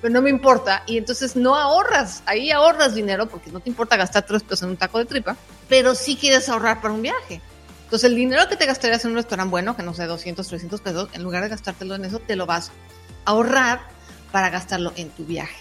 pero 0.00 0.12
no 0.12 0.22
me 0.22 0.30
importa. 0.30 0.82
Y 0.86 0.98
entonces 0.98 1.36
no 1.36 1.56
ahorras, 1.56 2.22
ahí 2.26 2.50
ahorras 2.50 2.94
dinero 2.94 3.28
porque 3.28 3.50
no 3.50 3.60
te 3.60 3.68
importa 3.68 3.96
gastar 3.96 4.24
tres 4.26 4.42
pesos 4.42 4.62
en 4.62 4.70
un 4.70 4.76
taco 4.76 4.98
de 4.98 5.04
tripa, 5.04 5.36
pero 5.68 5.94
sí 5.94 6.16
quieres 6.16 6.48
ahorrar 6.48 6.80
para 6.80 6.94
un 6.94 7.02
viaje. 7.02 7.40
Entonces 7.84 8.08
el 8.08 8.16
dinero 8.16 8.48
que 8.48 8.56
te 8.56 8.66
gastarías 8.66 9.04
en 9.04 9.12
un 9.12 9.16
restaurante 9.16 9.50
bueno, 9.50 9.76
que 9.76 9.82
no 9.82 9.94
sé, 9.94 10.06
200, 10.06 10.46
300 10.46 10.80
pesos, 10.80 11.08
en 11.12 11.22
lugar 11.22 11.42
de 11.42 11.48
gastártelo 11.48 11.94
en 11.96 12.04
eso, 12.04 12.20
te 12.20 12.36
lo 12.36 12.46
vas 12.46 12.70
a 13.24 13.30
ahorrar 13.32 13.80
para 14.30 14.48
gastarlo 14.48 14.92
en 14.96 15.10
tu 15.10 15.24
viaje. 15.24 15.56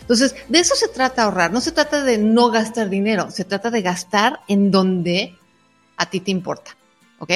Entonces, 0.00 0.34
de 0.48 0.58
eso 0.58 0.74
se 0.74 0.88
trata 0.88 1.22
ahorrar. 1.22 1.52
No 1.52 1.60
se 1.60 1.70
trata 1.70 2.02
de 2.02 2.18
no 2.18 2.50
gastar 2.50 2.88
dinero, 2.88 3.30
se 3.30 3.44
trata 3.44 3.70
de 3.70 3.82
gastar 3.82 4.40
en 4.48 4.72
donde 4.72 5.38
a 5.96 6.10
ti 6.10 6.20
te 6.20 6.32
importa. 6.32 6.76
¿Ok? 7.20 7.30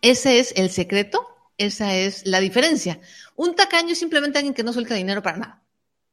Ese 0.00 0.38
es 0.38 0.52
el 0.56 0.70
secreto, 0.70 1.26
esa 1.58 1.94
es 1.94 2.24
la 2.24 2.38
diferencia. 2.40 3.00
Un 3.36 3.54
tacaño 3.56 3.92
es 3.92 3.98
simplemente 3.98 4.38
alguien 4.38 4.54
que 4.54 4.62
no 4.62 4.72
suelta 4.72 4.94
dinero 4.94 5.22
para 5.22 5.38
nada. 5.38 5.62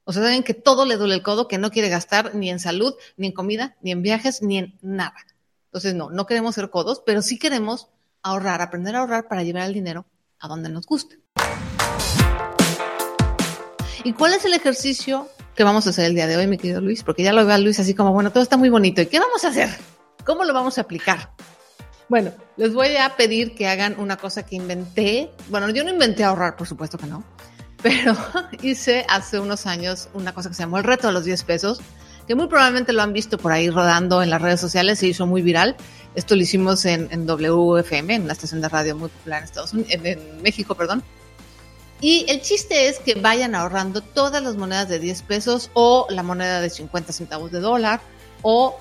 O 0.06 0.14
sea, 0.14 0.24
alguien 0.24 0.44
que 0.44 0.54
todo 0.54 0.86
le 0.86 0.96
duele 0.96 1.16
el 1.16 1.22
codo, 1.22 1.48
que 1.48 1.58
no 1.58 1.70
quiere 1.70 1.90
gastar 1.90 2.34
ni 2.34 2.50
en 2.50 2.60
salud, 2.60 2.96
ni 3.18 3.28
en 3.28 3.34
comida, 3.34 3.76
ni 3.82 3.92
en 3.92 4.02
viajes, 4.02 4.42
ni 4.42 4.58
en 4.58 4.78
nada. 4.82 5.16
Entonces, 5.66 5.94
no, 5.94 6.10
no 6.10 6.26
queremos 6.26 6.56
ser 6.56 6.70
codos, 6.70 7.04
pero 7.06 7.22
sí 7.22 7.38
queremos 7.38 7.90
ahorrar, 8.24 8.62
aprender 8.62 8.96
a 8.96 9.00
ahorrar 9.00 9.28
para 9.28 9.44
llevar 9.44 9.64
el 9.68 9.74
dinero 9.74 10.06
a 10.40 10.48
donde 10.48 10.70
nos 10.70 10.86
guste. 10.86 11.20
¿Y 14.04 14.14
cuál 14.14 14.34
es 14.34 14.46
el 14.46 14.54
ejercicio 14.54 15.28
que 15.56 15.64
vamos 15.64 15.86
a 15.86 15.90
hacer 15.92 16.06
el 16.06 16.16
día 16.16 16.26
de 16.26 16.38
hoy, 16.38 16.48
mi 16.48 16.58
querido 16.58 16.82
Luis? 16.82 17.04
Porque 17.04 17.22
ya 17.22 17.34
lo 17.34 17.46
veo 17.46 17.54
a 17.54 17.58
Luis 17.58 17.80
así 17.80 17.94
como, 17.94 18.14
bueno, 18.14 18.32
todo 18.32 18.42
está 18.42 18.56
muy 18.58 18.70
bonito. 18.70 19.02
¿Y 19.02 19.08
qué 19.08 19.20
vamos 19.20 19.44
a 19.44 19.50
hacer? 19.50 19.70
¿Cómo 20.26 20.46
lo 20.46 20.54
vamos 20.54 20.78
a 20.78 20.82
aplicar? 20.82 21.34
Bueno, 22.10 22.32
les 22.58 22.74
voy 22.74 22.96
a 22.98 23.16
pedir 23.16 23.54
que 23.54 23.68
hagan 23.68 24.00
una 24.00 24.18
cosa 24.18 24.44
que 24.44 24.56
inventé. 24.56 25.30
Bueno, 25.50 25.70
yo 25.70 25.84
no 25.84 25.92
inventé 25.92 26.24
ahorrar, 26.24 26.58
por 26.58 26.68
supuesto 26.68 26.98
que 26.98 27.06
no, 27.06 27.24
pero 27.84 28.18
hice 28.64 29.06
hace 29.08 29.40
unos 29.40 29.68
años 29.68 30.10
una 30.16 30.34
cosa 30.34 30.50
que 30.50 30.56
se 30.56 30.64
llamó 30.64 30.80
el 30.80 30.84
reto 30.84 31.08
de 31.08 31.14
los 31.14 31.24
10 31.24 31.44
pesos, 31.44 31.80
que 32.28 32.34
muy 32.34 32.48
probablemente 32.48 32.94
lo 32.94 33.04
han 33.04 33.14
visto 33.14 33.38
por 33.38 33.52
ahí 33.52 33.70
rodando 33.70 34.24
en 34.24 34.32
las 34.32 34.42
redes 34.42 34.60
sociales, 34.60 34.98
se 34.98 35.08
hizo 35.08 35.28
muy 35.28 35.44
viral. 35.44 35.76
Esto 36.16 36.36
lo 36.36 36.42
hicimos 36.42 36.84
en, 36.86 37.28
WFM, 37.28 38.16
en 38.16 38.28
la 38.28 38.34
estación 38.34 38.62
de 38.62 38.70
radio 38.70 38.98
muy 38.98 39.10
popular 39.10 39.40
en 39.40 39.46
Estados 39.46 39.74
Unidos, 39.74 39.92
en 39.94 40.42
México, 40.42 40.74
perdón. 40.74 41.04
Y 42.02 42.26
el 42.28 42.42
chiste 42.42 42.88
es 42.88 42.98
que 43.00 43.16
vayan 43.16 43.54
ahorrando 43.54 44.02
todas 44.02 44.42
las 44.42 44.56
monedas 44.56 44.90
de 44.90 44.98
10 44.98 45.22
pesos 45.24 45.70
o 45.74 46.08
la 46.10 46.24
moneda 46.24 46.60
de 46.60 46.72
50 46.72 47.14
centavos 47.14 47.52
de 47.52 47.60
dólar 47.60 48.02
o 48.42 48.80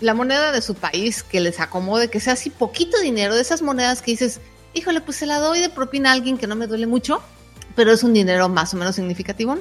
la 0.00 0.14
moneda 0.14 0.52
de 0.52 0.62
su 0.62 0.74
país 0.74 1.22
que 1.22 1.40
les 1.40 1.60
acomode, 1.60 2.08
que 2.08 2.20
sea 2.20 2.34
así 2.34 2.50
poquito 2.50 2.98
dinero, 3.00 3.34
de 3.34 3.40
esas 3.40 3.62
monedas 3.62 4.02
que 4.02 4.12
dices, 4.12 4.40
híjole, 4.74 5.00
pues 5.00 5.16
se 5.16 5.26
la 5.26 5.38
doy 5.38 5.60
de 5.60 5.68
propina 5.68 6.10
a 6.10 6.12
alguien 6.12 6.38
que 6.38 6.46
no 6.46 6.56
me 6.56 6.66
duele 6.66 6.86
mucho, 6.86 7.22
pero 7.74 7.92
es 7.92 8.02
un 8.02 8.12
dinero 8.12 8.48
más 8.48 8.74
o 8.74 8.76
menos 8.76 8.96
significativo. 8.96 9.58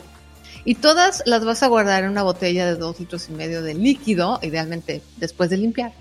Y 0.64 0.76
todas 0.76 1.22
las 1.26 1.46
vas 1.46 1.62
a 1.62 1.68
guardar 1.68 2.04
en 2.04 2.10
una 2.10 2.24
botella 2.24 2.66
de 2.66 2.76
dos 2.76 3.00
litros 3.00 3.30
y 3.30 3.34
medio 3.34 3.62
de 3.62 3.76
líquido, 3.76 4.40
idealmente 4.42 5.02
después 5.18 5.50
de 5.50 5.58
limpiar. 5.58 5.94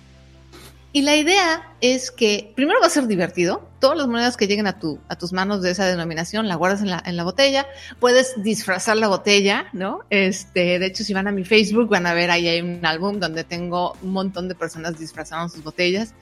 Y 0.94 1.02
la 1.02 1.16
idea 1.16 1.74
es 1.80 2.12
que 2.12 2.52
primero 2.54 2.78
va 2.80 2.86
a 2.86 2.90
ser 2.90 3.08
divertido. 3.08 3.68
Todas 3.80 3.98
las 3.98 4.06
monedas 4.06 4.36
que 4.36 4.46
lleguen 4.46 4.68
a, 4.68 4.78
tu, 4.78 5.00
a 5.08 5.16
tus 5.16 5.32
manos 5.32 5.60
de 5.60 5.72
esa 5.72 5.86
denominación 5.86 6.46
la 6.46 6.54
guardas 6.54 6.82
en 6.82 6.90
la, 6.90 7.02
en 7.04 7.16
la 7.16 7.24
botella. 7.24 7.66
Puedes 7.98 8.40
disfrazar 8.44 8.96
la 8.98 9.08
botella, 9.08 9.66
¿no? 9.72 10.02
Este, 10.08 10.78
de 10.78 10.86
hecho, 10.86 11.02
si 11.02 11.12
van 11.12 11.26
a 11.26 11.32
mi 11.32 11.42
Facebook, 11.42 11.88
van 11.88 12.06
a 12.06 12.14
ver 12.14 12.30
ahí 12.30 12.46
hay 12.46 12.60
un 12.60 12.86
álbum 12.86 13.18
donde 13.18 13.42
tengo 13.42 13.96
un 14.02 14.12
montón 14.12 14.46
de 14.46 14.54
personas 14.54 14.96
disfrazaron 14.96 15.50
sus 15.50 15.64
botellas. 15.64 16.14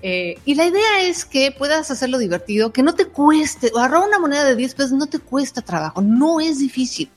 Eh, 0.00 0.38
y 0.46 0.54
la 0.54 0.64
idea 0.64 1.02
es 1.02 1.26
que 1.26 1.52
puedas 1.52 1.90
hacerlo 1.90 2.16
divertido, 2.16 2.72
que 2.72 2.82
no 2.82 2.94
te 2.94 3.04
cueste. 3.04 3.70
Agarrar 3.76 4.08
una 4.08 4.18
moneda 4.18 4.44
de 4.44 4.56
10 4.56 4.74
pesos 4.76 4.92
no 4.92 5.08
te 5.08 5.18
cuesta 5.18 5.60
trabajo, 5.60 6.00
no 6.00 6.40
es 6.40 6.58
difícil. 6.58 7.10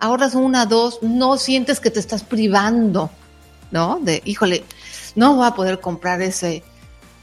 Ahorras 0.00 0.34
una, 0.34 0.66
dos, 0.66 0.98
no 1.02 1.36
sientes 1.36 1.78
que 1.78 1.92
te 1.92 2.00
estás 2.00 2.24
privando, 2.24 3.12
¿no? 3.70 4.00
De, 4.02 4.20
híjole, 4.24 4.64
no 5.14 5.36
va 5.36 5.48
a 5.48 5.54
poder 5.54 5.80
comprar 5.80 6.20
ese. 6.22 6.62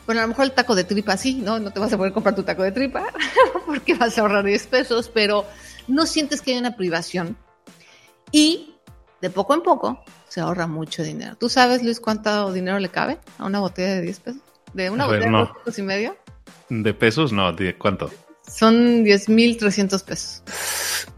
Bueno, 0.05 0.22
a 0.22 0.24
lo 0.24 0.29
mejor 0.29 0.46
el 0.46 0.51
taco 0.53 0.75
de 0.75 0.84
tripa 0.84 1.17
sí, 1.17 1.36
¿no? 1.36 1.60
No 1.60 1.72
te 1.72 1.79
vas 1.79 1.93
a 1.93 1.98
poder 1.98 2.13
comprar 2.13 2.36
tu 2.36 2.43
taco 2.43 2.63
de 2.63 2.72
tripa 2.72 3.05
porque 3.65 3.93
vas 3.96 4.17
a 4.17 4.22
ahorrar 4.22 4.43
10 4.43 4.67
pesos, 4.67 5.10
pero 5.13 5.46
no 5.88 6.05
sientes 6.05 6.41
que 6.41 6.53
hay 6.53 6.58
una 6.60 6.75
privación. 6.75 7.38
Y 8.31 8.75
de 9.22 9.29
poco 9.29 9.53
en 9.53 9.62
poco 9.62 10.03
se 10.27 10.41
ahorra 10.41 10.67
mucho 10.67 11.03
dinero. 11.03 11.36
¿Tú 11.36 11.50
sabes, 11.50 11.84
Luis, 11.84 12.00
cuánto 12.00 12.51
dinero 12.51 12.79
le 12.79 12.89
cabe 12.89 13.19
a 13.38 13.46
una 13.46 13.60
botella 13.60 13.96
de 13.96 14.01
10 14.01 14.19
pesos? 14.19 14.41
¿De 14.74 14.89
una 14.89 15.05
A 15.05 15.08
ver, 15.08 15.19
botella 15.19 15.31
no. 15.31 15.38
de 15.39 15.46
2 15.46 15.58
pesos 15.58 15.79
y 15.79 15.81
medio? 15.84 16.17
¿De 16.69 16.93
pesos? 16.93 17.31
No, 17.31 17.51
¿de 17.53 17.77
cuánto? 17.77 18.12
Son 18.48 19.03
10.300 19.03 20.03
pesos. 20.03 20.43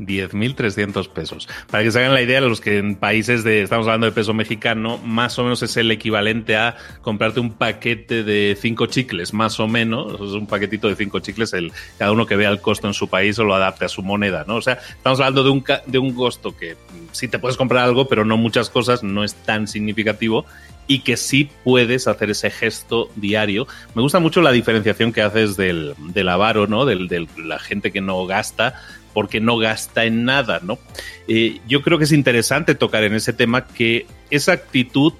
10.300 0.05 1.07
pesos. 1.09 1.47
Para 1.69 1.83
que 1.83 1.91
se 1.91 1.99
hagan 1.99 2.13
la 2.13 2.21
idea, 2.21 2.41
los 2.41 2.61
que 2.61 2.77
en 2.77 2.95
países 2.95 3.43
de, 3.43 3.61
estamos 3.61 3.87
hablando 3.87 4.05
de 4.05 4.11
peso 4.11 4.33
mexicano, 4.33 4.97
más 4.99 5.37
o 5.39 5.43
menos 5.43 5.61
es 5.63 5.77
el 5.77 5.91
equivalente 5.91 6.55
a 6.55 6.75
comprarte 7.01 7.39
un 7.39 7.53
paquete 7.53 8.23
de 8.23 8.57
cinco 8.59 8.87
chicles, 8.87 9.33
más 9.33 9.59
o 9.59 9.67
menos. 9.67 10.13
Es 10.15 10.33
un 10.33 10.47
paquetito 10.47 10.87
de 10.87 10.95
cinco 10.95 11.19
chicles, 11.19 11.53
el, 11.53 11.71
cada 11.97 12.11
uno 12.11 12.25
que 12.25 12.35
vea 12.35 12.49
el 12.49 12.61
costo 12.61 12.87
en 12.87 12.93
su 12.93 13.07
país 13.09 13.37
o 13.39 13.43
lo 13.43 13.55
adapte 13.55 13.85
a 13.85 13.89
su 13.89 14.01
moneda, 14.01 14.43
¿no? 14.47 14.55
O 14.55 14.61
sea, 14.61 14.79
estamos 14.89 15.19
hablando 15.19 15.43
de 15.43 15.49
un, 15.49 15.63
de 15.85 15.99
un 15.99 16.13
costo 16.13 16.55
que 16.55 16.75
sí 17.11 17.27
te 17.27 17.39
puedes 17.39 17.57
comprar 17.57 17.83
algo, 17.83 18.07
pero 18.07 18.25
no 18.25 18.37
muchas 18.37 18.69
cosas, 18.69 19.03
no 19.03 19.23
es 19.23 19.35
tan 19.35 19.67
significativo 19.67 20.45
y 20.87 20.99
que 20.99 21.15
sí 21.15 21.49
puedes 21.63 22.07
hacer 22.07 22.31
ese 22.31 22.49
gesto 22.49 23.09
diario. 23.15 23.67
Me 23.95 24.01
gusta 24.01 24.19
mucho 24.19 24.41
la 24.41 24.51
diferenciación 24.51 25.13
que 25.13 25.21
haces 25.21 25.55
del, 25.55 25.95
del 25.97 26.27
avaro, 26.27 26.67
¿no? 26.67 26.85
Del, 26.85 27.07
de 27.07 27.27
la 27.37 27.59
gente 27.59 27.91
que 27.91 28.01
no 28.01 28.25
gasta, 28.25 28.75
porque 29.13 29.39
no 29.39 29.57
gasta 29.57 30.05
en 30.05 30.25
nada, 30.25 30.59
¿no? 30.63 30.79
Eh, 31.27 31.59
yo 31.67 31.81
creo 31.81 31.97
que 31.97 32.05
es 32.05 32.11
interesante 32.11 32.75
tocar 32.75 33.03
en 33.03 33.13
ese 33.13 33.33
tema 33.33 33.67
que 33.67 34.05
esa 34.29 34.53
actitud, 34.53 35.13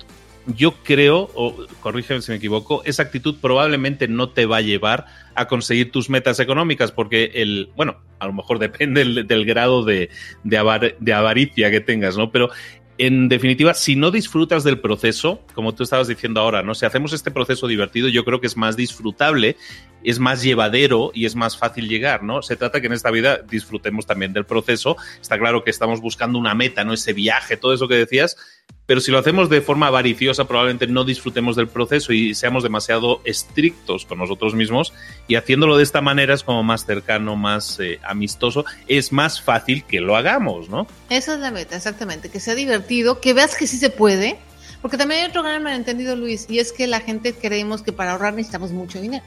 yo 0.48 0.74
creo, 0.84 1.30
o 1.36 1.68
corrígeme 1.82 2.22
si 2.22 2.32
me 2.32 2.38
equivoco, 2.38 2.82
esa 2.86 3.04
actitud 3.04 3.36
probablemente 3.42 4.08
no 4.08 4.30
te 4.30 4.46
va 4.46 4.58
a 4.58 4.62
llevar 4.62 5.06
a 5.36 5.48
conseguir 5.48 5.92
tus 5.92 6.10
metas 6.10 6.40
económicas, 6.40 6.92
porque 6.92 7.32
el, 7.36 7.70
bueno, 7.76 7.98
a 8.20 8.28
lo 8.28 8.34
mejor 8.34 8.60
depende 8.60 9.24
del, 9.24 9.46
grado 9.46 9.84
de, 9.84 10.10
de 10.44 11.14
avaricia 11.14 11.72
que 11.72 11.82
tengas, 11.82 12.18
¿no? 12.18 12.32
Pero 12.32 12.50
en 12.98 13.30
definitiva, 13.30 13.74
si 13.74 13.96
no 13.96 14.12
disfrutas 14.12 14.64
del 14.64 14.80
proceso, 14.80 15.42
como 15.56 15.74
tú 15.74 15.82
estabas 15.82 16.08
diciendo 16.08 16.40
ahora, 16.40 16.62
¿no? 16.62 16.76
Si 16.76 16.86
hacemos 16.86 17.14
este 17.14 17.32
proceso 17.32 17.66
divertido, 17.66 18.08
yo 18.10 18.24
creo 18.24 18.40
que 18.40 18.46
es 18.46 18.58
más 18.58 18.78
disfrutable, 18.78 19.56
es 20.04 20.20
más 20.20 20.42
llevadero 20.44 21.12
y 21.14 21.26
es 21.26 21.36
más 21.36 21.58
fácil 21.58 21.88
llegar, 21.88 22.24
¿no? 22.24 22.42
Se 22.42 22.56
trata 22.56 22.82
que 22.82 22.88
en 22.88 22.94
esta 22.94 23.12
vida 23.12 23.40
disfrutemos 23.50 24.06
también 24.06 24.34
del 24.34 24.46
proceso. 24.46 24.98
Está 25.22 25.38
claro 25.38 25.64
que 25.64 25.70
estamos 25.70 26.02
buscando 26.02 26.38
una 26.38 26.56
meta, 26.56 26.84
¿no? 26.84 26.94
Ese 26.94 27.14
viaje, 27.14 27.58
todo 27.58 27.74
eso 27.74 27.88
que 27.88 27.96
decías, 27.96 28.38
pero 28.86 29.00
si 29.00 29.10
lo 29.12 29.20
hacemos 29.20 29.50
de 29.50 29.62
forma 29.62 29.88
avariciosa, 29.88 30.46
probablemente 30.46 30.86
no 30.88 31.06
disfrutemos 31.06 31.56
del 31.56 31.70
proceso 31.70 32.12
y 32.12 32.36
seamos 32.36 32.64
demasiado 32.64 33.22
estrictos 33.24 34.06
con 34.06 34.18
nosotros 34.18 34.54
mismos. 34.54 34.94
Y 35.28 35.36
haciéndolo 35.36 35.78
de 35.78 35.84
esta 35.84 36.02
manera 36.02 36.34
es 36.34 36.44
como 36.44 36.62
más 36.62 36.86
cercano, 36.86 37.38
más 37.38 37.80
eh, 37.80 38.00
amistoso, 38.04 38.66
es 38.88 39.14
más 39.14 39.42
fácil 39.42 39.86
que 39.86 40.02
lo 40.02 40.18
hagamos, 40.18 40.68
¿no? 40.68 40.88
Esa 41.10 41.36
es 41.36 41.40
la 41.40 41.52
meta, 41.52 41.78
exactamente, 41.78 42.30
que 42.30 42.40
sea 42.40 42.56
divertido, 42.56 43.22
que 43.22 43.34
veas 43.34 43.56
que 43.56 43.66
sí 43.66 43.78
se 43.78 43.92
puede, 43.92 44.38
porque 44.82 44.98
también 44.98 45.22
hay 45.22 45.30
otro 45.30 45.44
gran 45.44 45.64
malentendido, 45.64 46.16
Luis, 46.16 46.48
y 46.50 46.60
es 46.60 46.74
que 46.74 46.88
la 46.88 47.00
gente 47.00 47.34
creemos 47.34 47.84
que 47.84 47.94
para 47.94 48.14
ahorrar 48.14 48.34
necesitamos 48.34 48.72
mucho 48.72 49.00
dinero, 49.00 49.24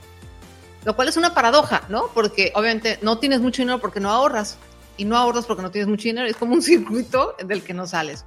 lo 0.85 0.97
cual 0.97 1.09
es 1.09 1.17
una 1.17 1.35
paradoja, 1.35 1.85
¿no? 1.89 2.09
Porque 2.15 2.53
obviamente 2.55 2.99
no 3.03 3.19
tienes 3.19 3.41
mucho 3.41 3.63
dinero 3.63 3.81
porque 3.81 4.01
no 4.01 4.11
ahorras, 4.11 4.59
y 4.97 5.05
no 5.05 5.17
ahorras 5.17 5.47
porque 5.47 5.63
no 5.63 5.71
tienes 5.71 5.89
mucho 5.89 6.05
dinero, 6.05 6.27
es 6.27 6.37
como 6.37 6.55
un 6.55 6.63
circuito 6.63 7.35
del 7.45 7.63
que 7.63 7.75
no 7.75 7.87
sales. 7.87 8.25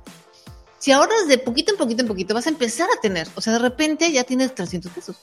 Si 0.79 0.91
ahorras 0.91 1.27
de 1.27 1.37
poquito 1.37 1.71
en 1.71 1.77
poquito 1.77 2.01
en 2.01 2.07
poquito, 2.07 2.33
vas 2.33 2.45
a 2.47 2.49
empezar 2.49 2.87
a 2.95 3.01
tener, 3.01 3.27
o 3.35 3.41
sea, 3.41 3.53
de 3.53 3.59
repente 3.59 4.11
ya 4.11 4.23
tienes 4.23 4.53
300 4.53 4.91
pesos, 4.91 5.17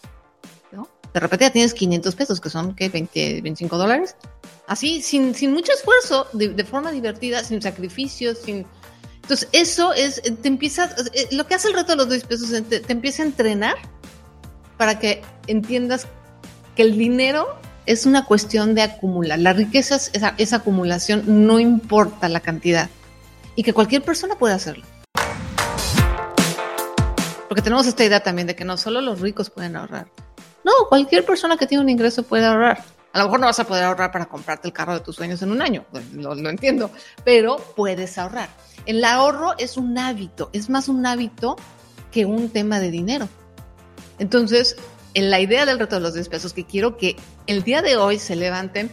¿no? 0.72 0.88
De 1.12 1.20
repente 1.20 1.44
ya 1.44 1.52
tienes 1.52 1.74
500 1.74 2.14
pesos, 2.14 2.40
que 2.40 2.50
son, 2.50 2.74
¿qué? 2.74 2.88
20, 2.88 3.40
25 3.42 3.78
dólares. 3.78 4.16
así, 4.66 5.00
sin, 5.02 5.34
sin 5.34 5.52
mucho 5.52 5.72
esfuerzo, 5.72 6.26
de, 6.32 6.48
de 6.48 6.64
forma 6.64 6.90
divertida, 6.90 7.44
sin 7.44 7.62
sacrificios, 7.62 8.38
sin... 8.38 8.66
Entonces, 9.22 9.48
eso 9.52 9.94
es, 9.94 10.20
te 10.20 10.48
empieza, 10.48 10.94
eh, 11.14 11.28
lo 11.30 11.46
que 11.46 11.54
hace 11.54 11.68
el 11.68 11.74
reto 11.74 11.92
de 11.92 11.96
los 11.96 12.10
10 12.10 12.24
pesos, 12.24 12.50
es 12.50 12.68
te, 12.68 12.80
te 12.80 12.92
empieza 12.92 13.22
a 13.22 13.26
entrenar 13.26 13.76
para 14.76 14.98
que 14.98 15.22
entiendas 15.46 16.06
que 16.74 16.82
el 16.82 16.98
dinero 16.98 17.58
es 17.86 18.06
una 18.06 18.24
cuestión 18.24 18.74
de 18.74 18.82
acumular. 18.82 19.38
La 19.38 19.52
riqueza 19.52 19.96
es 19.96 20.10
esa, 20.38 20.56
acumulación, 20.56 21.46
no 21.46 21.60
importa 21.60 22.28
la 22.28 22.40
cantidad. 22.40 22.88
Y 23.56 23.62
que 23.62 23.72
cualquier 23.72 24.02
persona 24.02 24.36
puede 24.36 24.54
hacerlo. 24.54 24.84
Porque 27.48 27.62
tenemos 27.62 27.86
esta 27.86 28.04
idea 28.04 28.20
también 28.20 28.46
de 28.46 28.56
que 28.56 28.64
no 28.64 28.76
solo 28.76 29.00
los 29.00 29.20
ricos 29.20 29.50
pueden 29.50 29.76
ahorrar. 29.76 30.08
No, 30.64 30.72
cualquier 30.88 31.24
persona 31.24 31.56
que 31.56 31.66
tiene 31.66 31.84
un 31.84 31.90
ingreso 31.90 32.22
puede 32.22 32.46
ahorrar. 32.46 32.82
A 33.12 33.18
lo 33.18 33.24
mejor 33.26 33.40
no 33.40 33.46
vas 33.46 33.60
a 33.60 33.64
poder 33.64 33.84
ahorrar 33.84 34.10
para 34.10 34.26
comprarte 34.26 34.66
el 34.66 34.72
carro 34.72 34.94
de 34.94 35.00
tus 35.00 35.14
sueños 35.14 35.40
en 35.42 35.52
un 35.52 35.62
año, 35.62 35.84
lo, 36.14 36.34
lo 36.34 36.50
entiendo, 36.50 36.90
pero 37.24 37.58
puedes 37.76 38.18
ahorrar. 38.18 38.48
El 38.86 39.04
ahorro 39.04 39.54
es 39.56 39.76
un 39.76 39.96
hábito, 39.96 40.50
es 40.52 40.68
más 40.68 40.88
un 40.88 41.06
hábito 41.06 41.54
que 42.10 42.26
un 42.26 42.48
tema 42.48 42.80
de 42.80 42.90
dinero. 42.90 43.28
Entonces, 44.18 44.76
en 45.14 45.30
la 45.30 45.40
idea 45.40 45.64
del 45.64 45.78
reto 45.78 45.96
de 45.96 46.02
los 46.02 46.14
10 46.14 46.28
pesos, 46.28 46.52
que 46.52 46.64
quiero 46.64 46.96
que 46.96 47.16
el 47.46 47.62
día 47.62 47.82
de 47.82 47.96
hoy 47.96 48.18
se 48.18 48.36
levanten, 48.36 48.90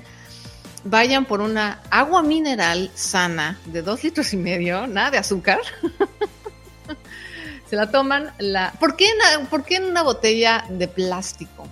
vayan 0.83 1.25
por 1.25 1.41
una 1.41 1.81
agua 1.89 2.23
mineral 2.23 2.91
sana 2.95 3.59
de 3.65 3.81
dos 3.81 4.03
litros 4.03 4.31
y 4.33 4.37
medio, 4.37 4.87
nada 4.87 5.11
de 5.11 5.17
azúcar. 5.17 5.59
se 7.69 7.75
la 7.75 7.91
toman 7.91 8.33
la. 8.37 8.73
¿Por 8.79 8.95
qué, 8.95 9.07
en, 9.07 9.47
¿Por 9.47 9.63
qué 9.63 9.77
en 9.77 9.85
una 9.85 10.03
botella 10.03 10.65
de 10.69 10.87
plástico? 10.87 11.67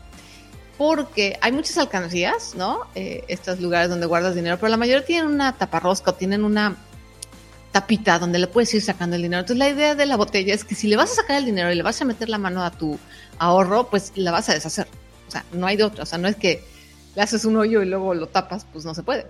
Porque 0.77 1.37
hay 1.41 1.51
muchas 1.51 1.77
alcancías, 1.77 2.55
¿no? 2.55 2.87
Eh, 2.95 3.25
estos 3.27 3.59
lugares 3.59 3.89
donde 3.89 4.05
guardas 4.05 4.33
dinero, 4.33 4.57
pero 4.57 4.69
la 4.69 4.77
mayoría 4.77 5.05
tienen 5.05 5.27
una 5.27 5.53
taparrosca 5.53 6.11
o 6.11 6.13
tienen 6.13 6.43
una 6.43 6.75
tapita 7.71 8.17
donde 8.17 8.39
le 8.39 8.47
puedes 8.47 8.73
ir 8.73 8.81
sacando 8.81 9.15
el 9.15 9.21
dinero. 9.21 9.41
Entonces 9.41 9.59
la 9.59 9.69
idea 9.69 9.93
de 9.93 10.05
la 10.05 10.17
botella 10.17 10.53
es 10.53 10.63
que 10.63 10.75
si 10.75 10.87
le 10.87 10.95
vas 10.95 11.11
a 11.11 11.15
sacar 11.15 11.37
el 11.37 11.45
dinero 11.45 11.71
y 11.71 11.75
le 11.75 11.83
vas 11.83 12.01
a 12.01 12.05
meter 12.05 12.29
la 12.29 12.37
mano 12.37 12.63
a 12.63 12.71
tu 12.71 12.97
ahorro, 13.39 13.89
pues 13.89 14.13
la 14.15 14.31
vas 14.31 14.49
a 14.49 14.53
deshacer. 14.53 14.87
O 15.27 15.31
sea, 15.31 15.43
no 15.51 15.67
hay 15.67 15.77
de 15.77 15.83
otra. 15.83 16.03
O 16.03 16.05
sea, 16.05 16.17
no 16.17 16.27
es 16.27 16.35
que 16.35 16.61
le 17.15 17.21
haces 17.21 17.45
un 17.45 17.57
hoyo 17.57 17.81
y 17.81 17.85
luego 17.85 18.13
lo 18.13 18.27
tapas, 18.27 18.65
pues 18.71 18.85
no 18.85 18.93
se 18.93 19.03
puede. 19.03 19.27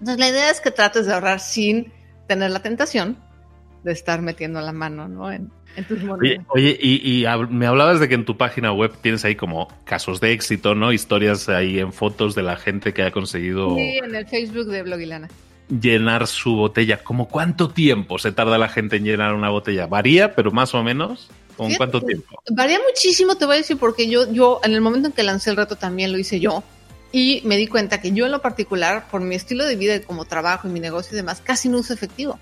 Entonces 0.00 0.18
la 0.18 0.28
idea 0.28 0.50
es 0.50 0.60
que 0.60 0.70
trates 0.70 1.06
de 1.06 1.14
ahorrar 1.14 1.40
sin 1.40 1.92
tener 2.26 2.50
la 2.50 2.60
tentación 2.60 3.16
de 3.84 3.92
estar 3.92 4.20
metiendo 4.20 4.60
la 4.60 4.72
mano, 4.72 5.08
¿no? 5.08 5.30
En, 5.30 5.50
en 5.76 5.84
tus 5.84 6.02
monedas. 6.02 6.44
Oye, 6.48 6.74
oye 6.74 6.78
y, 6.80 7.24
y, 7.24 7.26
me 7.50 7.66
hablabas 7.66 8.00
de 8.00 8.08
que 8.08 8.14
en 8.14 8.24
tu 8.24 8.36
página 8.36 8.72
web 8.72 8.92
tienes 9.00 9.24
ahí 9.24 9.36
como 9.36 9.68
casos 9.84 10.20
de 10.20 10.32
éxito, 10.32 10.74
¿no? 10.74 10.92
Historias 10.92 11.48
ahí 11.48 11.78
en 11.78 11.92
fotos 11.92 12.34
de 12.34 12.42
la 12.42 12.56
gente 12.56 12.92
que 12.92 13.02
ha 13.02 13.12
conseguido. 13.12 13.74
Sí, 13.76 13.98
en 13.98 14.14
el 14.14 14.26
Facebook 14.26 14.66
de 14.66 14.82
Blogilana 14.82 15.28
llenar 15.68 16.26
su 16.26 16.54
botella. 16.54 17.02
¿Cómo 17.02 17.28
cuánto 17.28 17.68
tiempo 17.68 18.18
se 18.18 18.32
tarda 18.32 18.58
la 18.58 18.68
gente 18.68 18.96
en 18.96 19.04
llenar 19.04 19.34
una 19.34 19.50
botella? 19.50 19.86
¿Varía, 19.86 20.34
pero 20.34 20.50
más 20.50 20.74
o 20.74 20.82
menos? 20.82 21.28
¿Con 21.56 21.74
cuánto 21.74 22.00
tiempo? 22.02 22.42
Varía 22.50 22.78
muchísimo, 22.86 23.36
te 23.36 23.46
voy 23.46 23.54
a 23.54 23.58
decir, 23.58 23.78
porque 23.78 24.08
yo, 24.08 24.30
yo 24.32 24.60
en 24.62 24.72
el 24.72 24.80
momento 24.80 25.08
en 25.08 25.14
que 25.14 25.22
lancé 25.22 25.50
el 25.50 25.56
reto 25.56 25.76
también 25.76 26.12
lo 26.12 26.18
hice 26.18 26.40
yo. 26.40 26.62
Y 27.12 27.40
me 27.44 27.56
di 27.56 27.66
cuenta 27.66 28.00
que 28.00 28.12
yo 28.12 28.26
en 28.26 28.32
lo 28.32 28.42
particular, 28.42 29.08
por 29.10 29.20
mi 29.20 29.34
estilo 29.34 29.64
de 29.64 29.76
vida, 29.76 30.00
como 30.02 30.24
trabajo 30.26 30.68
y 30.68 30.70
mi 30.70 30.80
negocio 30.80 31.14
y 31.14 31.16
demás, 31.16 31.40
casi 31.42 31.68
no 31.68 31.78
uso 31.78 31.94
efectivo. 31.94 32.38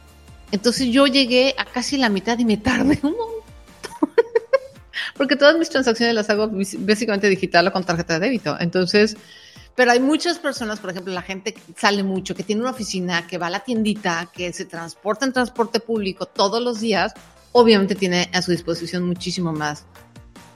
Entonces 0.51 0.89
yo 0.89 1.07
llegué 1.07 1.55
a 1.59 1.65
casi 1.65 1.97
la 1.97 2.09
mitad 2.09 2.39
y 2.39 2.45
me 2.45 2.57
tardé 2.57 2.99
un 3.03 3.13
montón. 3.13 4.11
porque 5.17 5.37
todas 5.37 5.57
mis 5.59 5.69
transacciones 5.69 6.15
las 6.15 6.29
hago 6.31 6.51
básicamente 6.79 7.29
digital 7.29 7.69
o 7.69 7.73
con 7.73 7.85
tarjeta 7.85 8.19
de 8.19 8.27
débito. 8.27 8.57
Entonces, 8.59 9.17
pero 9.75 9.91
hay 9.91 10.01
muchas 10.01 10.39
personas, 10.39 10.79
por 10.79 10.91
ejemplo, 10.91 11.13
la 11.13 11.23
gente 11.23 11.53
que 11.53 11.61
sale 11.77 12.03
mucho, 12.03 12.35
que 12.35 12.45
tiene 12.45 12.63
una 12.63 12.71
oficina, 12.71 13.27
que 13.27 13.39
va 13.39 13.49
a 13.49 13.51
la 13.51 13.61
tiendita, 13.61 14.31
que 14.33 14.53
se 14.53 14.65
transporta 14.65 15.27
en 15.27 15.33
transporte 15.33 15.81
público 15.81 16.27
todos 16.27 16.63
los 16.63 16.81
días, 16.81 17.13
obviamente 17.55 17.95
tiene 17.95 18.29
a 18.33 18.43
su 18.43 18.51
disposición 18.51 19.05
muchísimo 19.05 19.53
más 19.53 19.87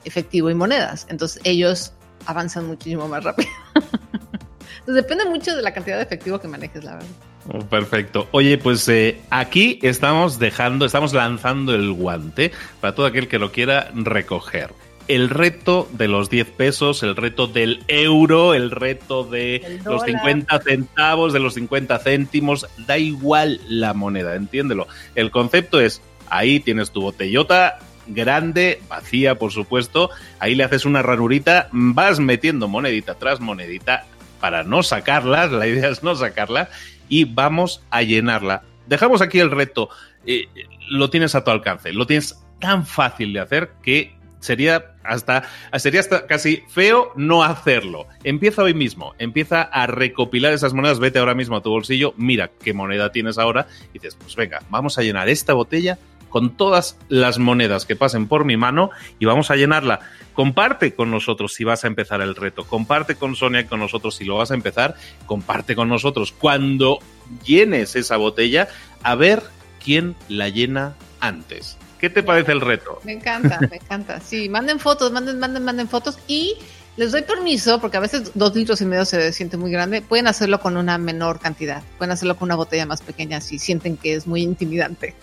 efectivo 0.03 0.49
y 0.49 0.53
monedas. 0.53 1.07
Entonces 1.09 1.41
ellos 1.45 1.93
avanzan 2.25 2.67
muchísimo 2.67 3.07
más 3.07 3.23
rápido. 3.23 3.49
Entonces 3.73 4.95
depende 4.95 5.25
mucho 5.25 5.55
de 5.55 5.61
la 5.61 5.73
cantidad 5.73 5.97
de 5.97 6.03
efectivo 6.03 6.39
que 6.39 6.47
manejes, 6.47 6.83
la 6.83 6.95
verdad. 6.95 7.09
Oh, 7.51 7.59
perfecto. 7.59 8.27
Oye, 8.31 8.57
pues 8.57 8.87
eh, 8.89 9.21
aquí 9.29 9.79
estamos 9.81 10.39
dejando, 10.39 10.85
estamos 10.85 11.13
lanzando 11.13 11.73
el 11.73 11.91
guante 11.93 12.51
para 12.81 12.93
todo 12.93 13.05
aquel 13.05 13.27
que 13.27 13.39
lo 13.39 13.51
quiera 13.51 13.91
recoger 13.93 14.73
el 15.09 15.29
reto 15.29 15.89
de 15.91 16.07
los 16.07 16.29
10 16.29 16.51
pesos, 16.51 17.01
el 17.01 17.15
reto 17.15 17.47
del 17.47 17.83
euro, 17.87 18.53
el 18.53 18.69
reto 18.69 19.23
de 19.23 19.79
los 19.83 20.03
50 20.03 20.61
centavos, 20.61 21.33
de 21.33 21.39
los 21.39 21.55
50 21.55 21.97
céntimos, 21.97 22.67
da 22.85 22.99
igual 22.99 23.59
la 23.67 23.95
moneda, 23.95 24.35
entiéndelo. 24.35 24.87
El 25.15 25.31
concepto 25.31 25.81
es, 25.81 26.03
ahí 26.29 26.59
tienes 26.59 26.91
tu 26.91 27.01
botellota 27.01 27.79
grande, 28.07 28.81
vacía 28.89 29.35
por 29.35 29.51
supuesto, 29.51 30.09
ahí 30.39 30.55
le 30.55 30.63
haces 30.63 30.85
una 30.85 31.01
ranurita, 31.01 31.69
vas 31.71 32.19
metiendo 32.19 32.67
monedita 32.67 33.15
tras 33.15 33.39
monedita 33.39 34.05
para 34.39 34.63
no 34.63 34.83
sacarla, 34.83 35.47
la 35.51 35.67
idea 35.67 35.89
es 35.89 36.03
no 36.03 36.15
sacarla, 36.15 36.69
y 37.07 37.25
vamos 37.25 37.83
a 37.89 38.01
llenarla. 38.01 38.63
Dejamos 38.87 39.21
aquí 39.21 39.39
el 39.39 39.51
reto, 39.51 39.89
eh, 40.25 40.47
lo 40.89 41.09
tienes 41.09 41.35
a 41.35 41.43
tu 41.43 41.51
alcance, 41.51 41.93
lo 41.93 42.07
tienes 42.07 42.39
tan 42.59 42.85
fácil 42.85 43.33
de 43.33 43.39
hacer 43.39 43.71
que 43.83 44.15
sería 44.39 44.93
hasta, 45.03 45.43
sería 45.77 45.99
hasta 45.99 46.25
casi 46.25 46.63
feo 46.69 47.11
no 47.15 47.43
hacerlo. 47.43 48.07
Empieza 48.23 48.63
hoy 48.63 48.73
mismo, 48.73 49.13
empieza 49.19 49.61
a 49.61 49.85
recopilar 49.85 50.53
esas 50.53 50.73
monedas, 50.73 50.99
vete 50.99 51.19
ahora 51.19 51.35
mismo 51.35 51.57
a 51.57 51.61
tu 51.61 51.69
bolsillo, 51.69 52.13
mira 52.17 52.49
qué 52.63 52.73
moneda 52.73 53.11
tienes 53.11 53.37
ahora 53.37 53.67
y 53.89 53.99
dices, 53.99 54.15
pues 54.15 54.35
venga, 54.35 54.61
vamos 54.69 54.97
a 54.97 55.01
llenar 55.01 55.29
esta 55.29 55.53
botella 55.53 55.97
con 56.29 56.55
todas 56.55 56.97
las 57.09 57.39
monedas 57.39 57.85
que 57.85 57.95
pasen 57.95 58.27
por 58.27 58.45
mi 58.45 58.57
mano 58.57 58.91
y 59.19 59.25
vamos 59.25 59.51
a 59.51 59.55
llenarla. 59.55 59.99
Comparte 60.33 60.93
con 60.93 61.11
nosotros 61.11 61.53
si 61.53 61.63
vas 61.63 61.83
a 61.83 61.87
empezar 61.87 62.21
el 62.21 62.35
reto, 62.35 62.63
comparte 62.63 63.15
con 63.15 63.35
Sonia 63.35 63.61
y 63.61 63.65
con 63.65 63.79
nosotros 63.79 64.15
si 64.15 64.25
lo 64.25 64.37
vas 64.37 64.51
a 64.51 64.53
empezar, 64.53 64.95
comparte 65.25 65.75
con 65.75 65.89
nosotros 65.89 66.31
cuando 66.31 66.99
llenes 67.43 67.95
esa 67.95 68.17
botella 68.17 68.69
a 69.03 69.15
ver 69.15 69.43
quién 69.83 70.15
la 70.29 70.49
llena 70.49 70.95
antes. 71.19 71.77
¿Qué 71.99 72.09
te 72.09 72.23
parece 72.23 72.53
el 72.53 72.61
reto? 72.61 73.01
Me 73.03 73.13
encanta, 73.13 73.59
me 73.69 73.75
encanta. 73.75 74.21
Sí, 74.21 74.47
manden 74.47 74.79
fotos, 74.79 75.11
manden, 75.11 75.37
manden, 75.39 75.65
manden 75.65 75.89
fotos 75.89 76.17
y 76.27 76.55
les 76.99 77.11
doy 77.11 77.21
permiso, 77.21 77.79
porque 77.79 77.97
a 77.97 78.01
veces 78.01 78.31
dos 78.35 78.55
litros 78.55 78.81
y 78.81 78.85
medio 78.85 79.05
se 79.05 79.31
siente 79.31 79.57
muy 79.57 79.71
grande, 79.71 80.01
pueden 80.01 80.27
hacerlo 80.27 80.59
con 80.59 80.75
una 80.75 80.97
menor 80.97 81.39
cantidad, 81.39 81.81
pueden 81.97 82.11
hacerlo 82.11 82.35
con 82.35 82.47
una 82.47 82.55
botella 82.55 82.85
más 82.85 83.01
pequeña 83.01 83.39
si 83.39 83.57
sienten 83.57 83.95
que 83.95 84.15
es 84.15 84.27
muy 84.27 84.41
intimidante. 84.41 85.15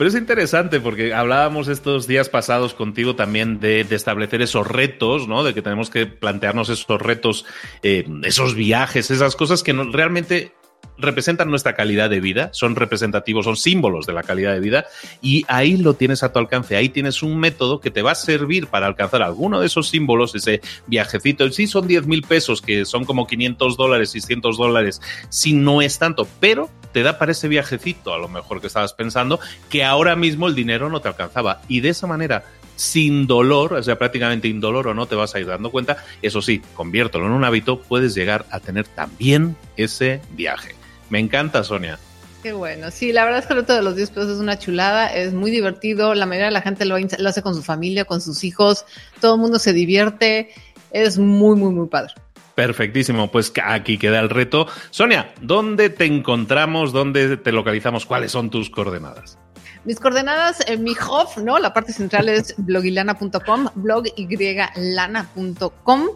Pero 0.00 0.08
es 0.08 0.14
interesante 0.14 0.80
porque 0.80 1.12
hablábamos 1.12 1.68
estos 1.68 2.06
días 2.06 2.30
pasados 2.30 2.72
contigo 2.72 3.16
también 3.16 3.60
de, 3.60 3.84
de 3.84 3.96
establecer 3.96 4.40
esos 4.40 4.66
retos, 4.66 5.28
¿no? 5.28 5.44
De 5.44 5.52
que 5.52 5.60
tenemos 5.60 5.90
que 5.90 6.06
plantearnos 6.06 6.70
esos 6.70 7.02
retos, 7.02 7.44
eh, 7.82 8.06
esos 8.22 8.54
viajes, 8.54 9.10
esas 9.10 9.36
cosas 9.36 9.62
que 9.62 9.74
no, 9.74 9.92
realmente 9.92 10.54
representan 11.00 11.50
nuestra 11.50 11.74
calidad 11.74 12.10
de 12.10 12.20
vida, 12.20 12.50
son 12.52 12.76
representativos, 12.76 13.44
son 13.44 13.56
símbolos 13.56 14.06
de 14.06 14.12
la 14.12 14.22
calidad 14.22 14.52
de 14.52 14.60
vida 14.60 14.86
y 15.22 15.44
ahí 15.48 15.76
lo 15.76 15.94
tienes 15.94 16.22
a 16.22 16.32
tu 16.32 16.38
alcance, 16.38 16.76
ahí 16.76 16.88
tienes 16.88 17.22
un 17.22 17.38
método 17.38 17.80
que 17.80 17.90
te 17.90 18.02
va 18.02 18.12
a 18.12 18.14
servir 18.14 18.66
para 18.66 18.86
alcanzar 18.86 19.22
alguno 19.22 19.60
de 19.60 19.66
esos 19.66 19.88
símbolos, 19.88 20.34
ese 20.34 20.60
viajecito, 20.86 21.50
sí 21.50 21.66
son 21.66 21.86
10 21.86 22.06
mil 22.06 22.22
pesos, 22.22 22.62
que 22.62 22.84
son 22.84 23.04
como 23.04 23.26
500 23.26 23.76
dólares, 23.76 24.10
600 24.10 24.56
dólares, 24.56 25.00
si 25.28 25.52
no 25.52 25.82
es 25.82 25.98
tanto, 25.98 26.26
pero 26.40 26.68
te 26.92 27.02
da 27.02 27.18
para 27.18 27.32
ese 27.32 27.48
viajecito, 27.48 28.14
a 28.14 28.18
lo 28.18 28.28
mejor 28.28 28.60
que 28.60 28.66
estabas 28.66 28.92
pensando, 28.92 29.40
que 29.68 29.84
ahora 29.84 30.16
mismo 30.16 30.48
el 30.48 30.54
dinero 30.54 30.88
no 30.88 31.00
te 31.00 31.08
alcanzaba 31.08 31.62
y 31.68 31.80
de 31.80 31.90
esa 31.90 32.06
manera 32.06 32.44
sin 32.80 33.26
dolor, 33.26 33.74
o 33.74 33.82
sea, 33.82 33.98
prácticamente 33.98 34.48
indoloro, 34.48 34.94
no 34.94 35.04
te 35.04 35.14
vas 35.14 35.34
a 35.34 35.40
ir 35.40 35.46
dando 35.46 35.70
cuenta. 35.70 35.98
Eso 36.22 36.40
sí, 36.40 36.62
conviértelo 36.74 37.26
en 37.26 37.32
un 37.32 37.44
hábito, 37.44 37.78
puedes 37.78 38.14
llegar 38.14 38.46
a 38.50 38.58
tener 38.58 38.86
también 38.86 39.54
ese 39.76 40.22
viaje. 40.30 40.79
Me 41.10 41.18
encanta, 41.18 41.62
Sonia. 41.62 41.98
Qué 42.42 42.52
bueno. 42.52 42.90
Sí, 42.90 43.12
la 43.12 43.24
verdad 43.24 43.40
es 43.40 43.46
que 43.46 43.52
el 43.52 43.60
reto 43.60 43.74
de 43.74 43.82
los 43.82 43.96
10 43.96 44.10
pesos 44.10 44.30
es 44.30 44.38
una 44.38 44.58
chulada, 44.58 45.08
es 45.08 45.34
muy 45.34 45.50
divertido. 45.50 46.14
La 46.14 46.24
mayoría 46.24 46.46
de 46.46 46.52
la 46.52 46.62
gente 46.62 46.86
lo, 46.86 46.96
lo 46.98 47.28
hace 47.28 47.42
con 47.42 47.54
su 47.54 47.62
familia, 47.62 48.06
con 48.06 48.22
sus 48.22 48.44
hijos. 48.44 48.86
Todo 49.20 49.34
el 49.34 49.40
mundo 49.40 49.58
se 49.58 49.74
divierte. 49.74 50.50
Es 50.90 51.18
muy, 51.18 51.56
muy, 51.56 51.72
muy 51.72 51.88
padre. 51.88 52.14
Perfectísimo, 52.54 53.30
pues 53.30 53.52
aquí 53.62 53.98
queda 53.98 54.20
el 54.20 54.30
reto. 54.30 54.66
Sonia, 54.90 55.34
¿dónde 55.40 55.90
te 55.90 56.06
encontramos? 56.06 56.92
¿Dónde 56.92 57.36
te 57.36 57.52
localizamos? 57.52 58.06
¿Cuáles 58.06 58.32
son 58.32 58.50
tus 58.50 58.70
coordenadas? 58.70 59.38
Mis 59.84 59.98
coordenadas, 59.98 60.62
en 60.68 60.82
mi 60.82 60.92
hub, 60.92 61.42
¿no? 61.42 61.58
La 61.58 61.72
parte 61.72 61.94
central 61.94 62.28
es 62.28 62.54
blogilana.com, 62.58 63.68
blogyLana.com. 63.76 66.08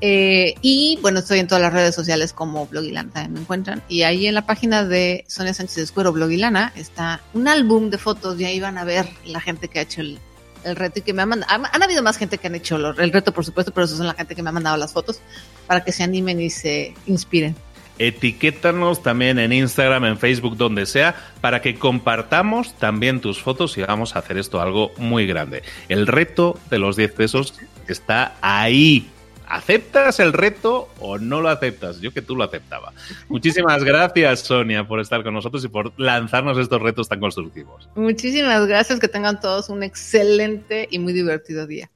Eh, 0.00 0.54
y 0.62 0.98
bueno, 1.02 1.18
estoy 1.18 1.40
en 1.40 1.46
todas 1.46 1.62
las 1.62 1.72
redes 1.72 1.94
sociales 1.94 2.32
como 2.32 2.66
Blogilana, 2.66 3.10
también 3.12 3.34
me 3.34 3.40
encuentran. 3.40 3.82
Y 3.88 4.02
ahí 4.02 4.26
en 4.26 4.34
la 4.34 4.46
página 4.46 4.84
de 4.84 5.24
Sonia 5.28 5.52
Sánchez 5.52 5.78
Escuero, 5.78 6.12
Blogilana, 6.12 6.72
está 6.76 7.20
un 7.34 7.48
álbum 7.48 7.90
de 7.90 7.98
fotos 7.98 8.40
y 8.40 8.44
ahí 8.44 8.60
van 8.60 8.78
a 8.78 8.84
ver 8.84 9.06
la 9.26 9.40
gente 9.40 9.68
que 9.68 9.78
ha 9.78 9.82
hecho 9.82 10.00
el, 10.00 10.18
reto 10.64 10.98
y 11.00 11.02
que 11.02 11.12
me 11.12 11.22
ha 11.22 11.26
mandado. 11.26 11.52
Han, 11.52 11.66
han, 11.70 11.82
habido 11.82 12.02
más 12.02 12.16
gente 12.16 12.38
que 12.38 12.46
han 12.46 12.54
hecho 12.54 12.76
el 12.76 13.12
reto, 13.12 13.32
por 13.32 13.44
supuesto, 13.44 13.72
pero 13.72 13.84
esos 13.84 13.98
son 13.98 14.06
la 14.06 14.14
gente 14.14 14.34
que 14.34 14.42
me 14.42 14.50
ha 14.50 14.52
mandado 14.52 14.76
las 14.76 14.92
fotos 14.92 15.20
para 15.66 15.84
que 15.84 15.92
se 15.92 16.02
animen 16.02 16.40
y 16.40 16.50
se 16.50 16.94
inspiren. 17.06 17.54
etiquétanos 17.98 19.02
también 19.02 19.38
en 19.38 19.52
Instagram, 19.52 20.06
en 20.06 20.18
Facebook, 20.18 20.56
donde 20.56 20.86
sea, 20.86 21.14
para 21.42 21.60
que 21.60 21.74
compartamos 21.74 22.74
también 22.78 23.20
tus 23.20 23.40
fotos 23.42 23.76
y 23.76 23.82
vamos 23.82 24.16
a 24.16 24.20
hacer 24.20 24.38
esto 24.38 24.60
algo 24.60 24.92
muy 24.96 25.26
grande. 25.26 25.62
El 25.88 26.06
reto 26.06 26.58
de 26.70 26.78
los 26.78 26.96
10 26.96 27.12
pesos 27.12 27.54
está 27.86 28.36
ahí. 28.40 29.10
¿Aceptas 29.50 30.20
el 30.20 30.32
reto 30.32 30.88
o 31.00 31.18
no 31.18 31.40
lo 31.40 31.48
aceptas? 31.48 32.00
Yo 32.00 32.12
que 32.12 32.22
tú 32.22 32.36
lo 32.36 32.44
aceptaba. 32.44 32.92
Muchísimas 33.28 33.82
gracias, 33.82 34.40
Sonia, 34.40 34.86
por 34.86 35.00
estar 35.00 35.24
con 35.24 35.34
nosotros 35.34 35.64
y 35.64 35.68
por 35.68 35.92
lanzarnos 35.98 36.56
estos 36.56 36.80
retos 36.80 37.08
tan 37.08 37.18
constructivos. 37.18 37.88
Muchísimas 37.96 38.64
gracias, 38.68 39.00
que 39.00 39.08
tengan 39.08 39.40
todos 39.40 39.68
un 39.68 39.82
excelente 39.82 40.86
y 40.88 41.00
muy 41.00 41.12
divertido 41.12 41.66
día. 41.66 41.90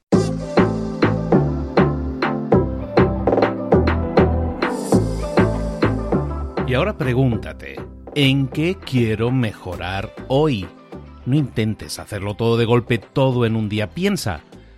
Y 6.67 6.73
ahora 6.73 6.97
pregúntate, 6.97 7.77
¿en 8.15 8.49
qué 8.49 8.75
quiero 8.83 9.31
mejorar 9.31 10.13
hoy? 10.27 10.67
No 11.25 11.37
intentes 11.37 11.99
hacerlo 11.99 12.35
todo 12.35 12.57
de 12.57 12.65
golpe, 12.65 12.97
todo 12.97 13.45
en 13.45 13.55
un 13.55 13.69
día. 13.69 13.91
Piensa, 13.91 14.41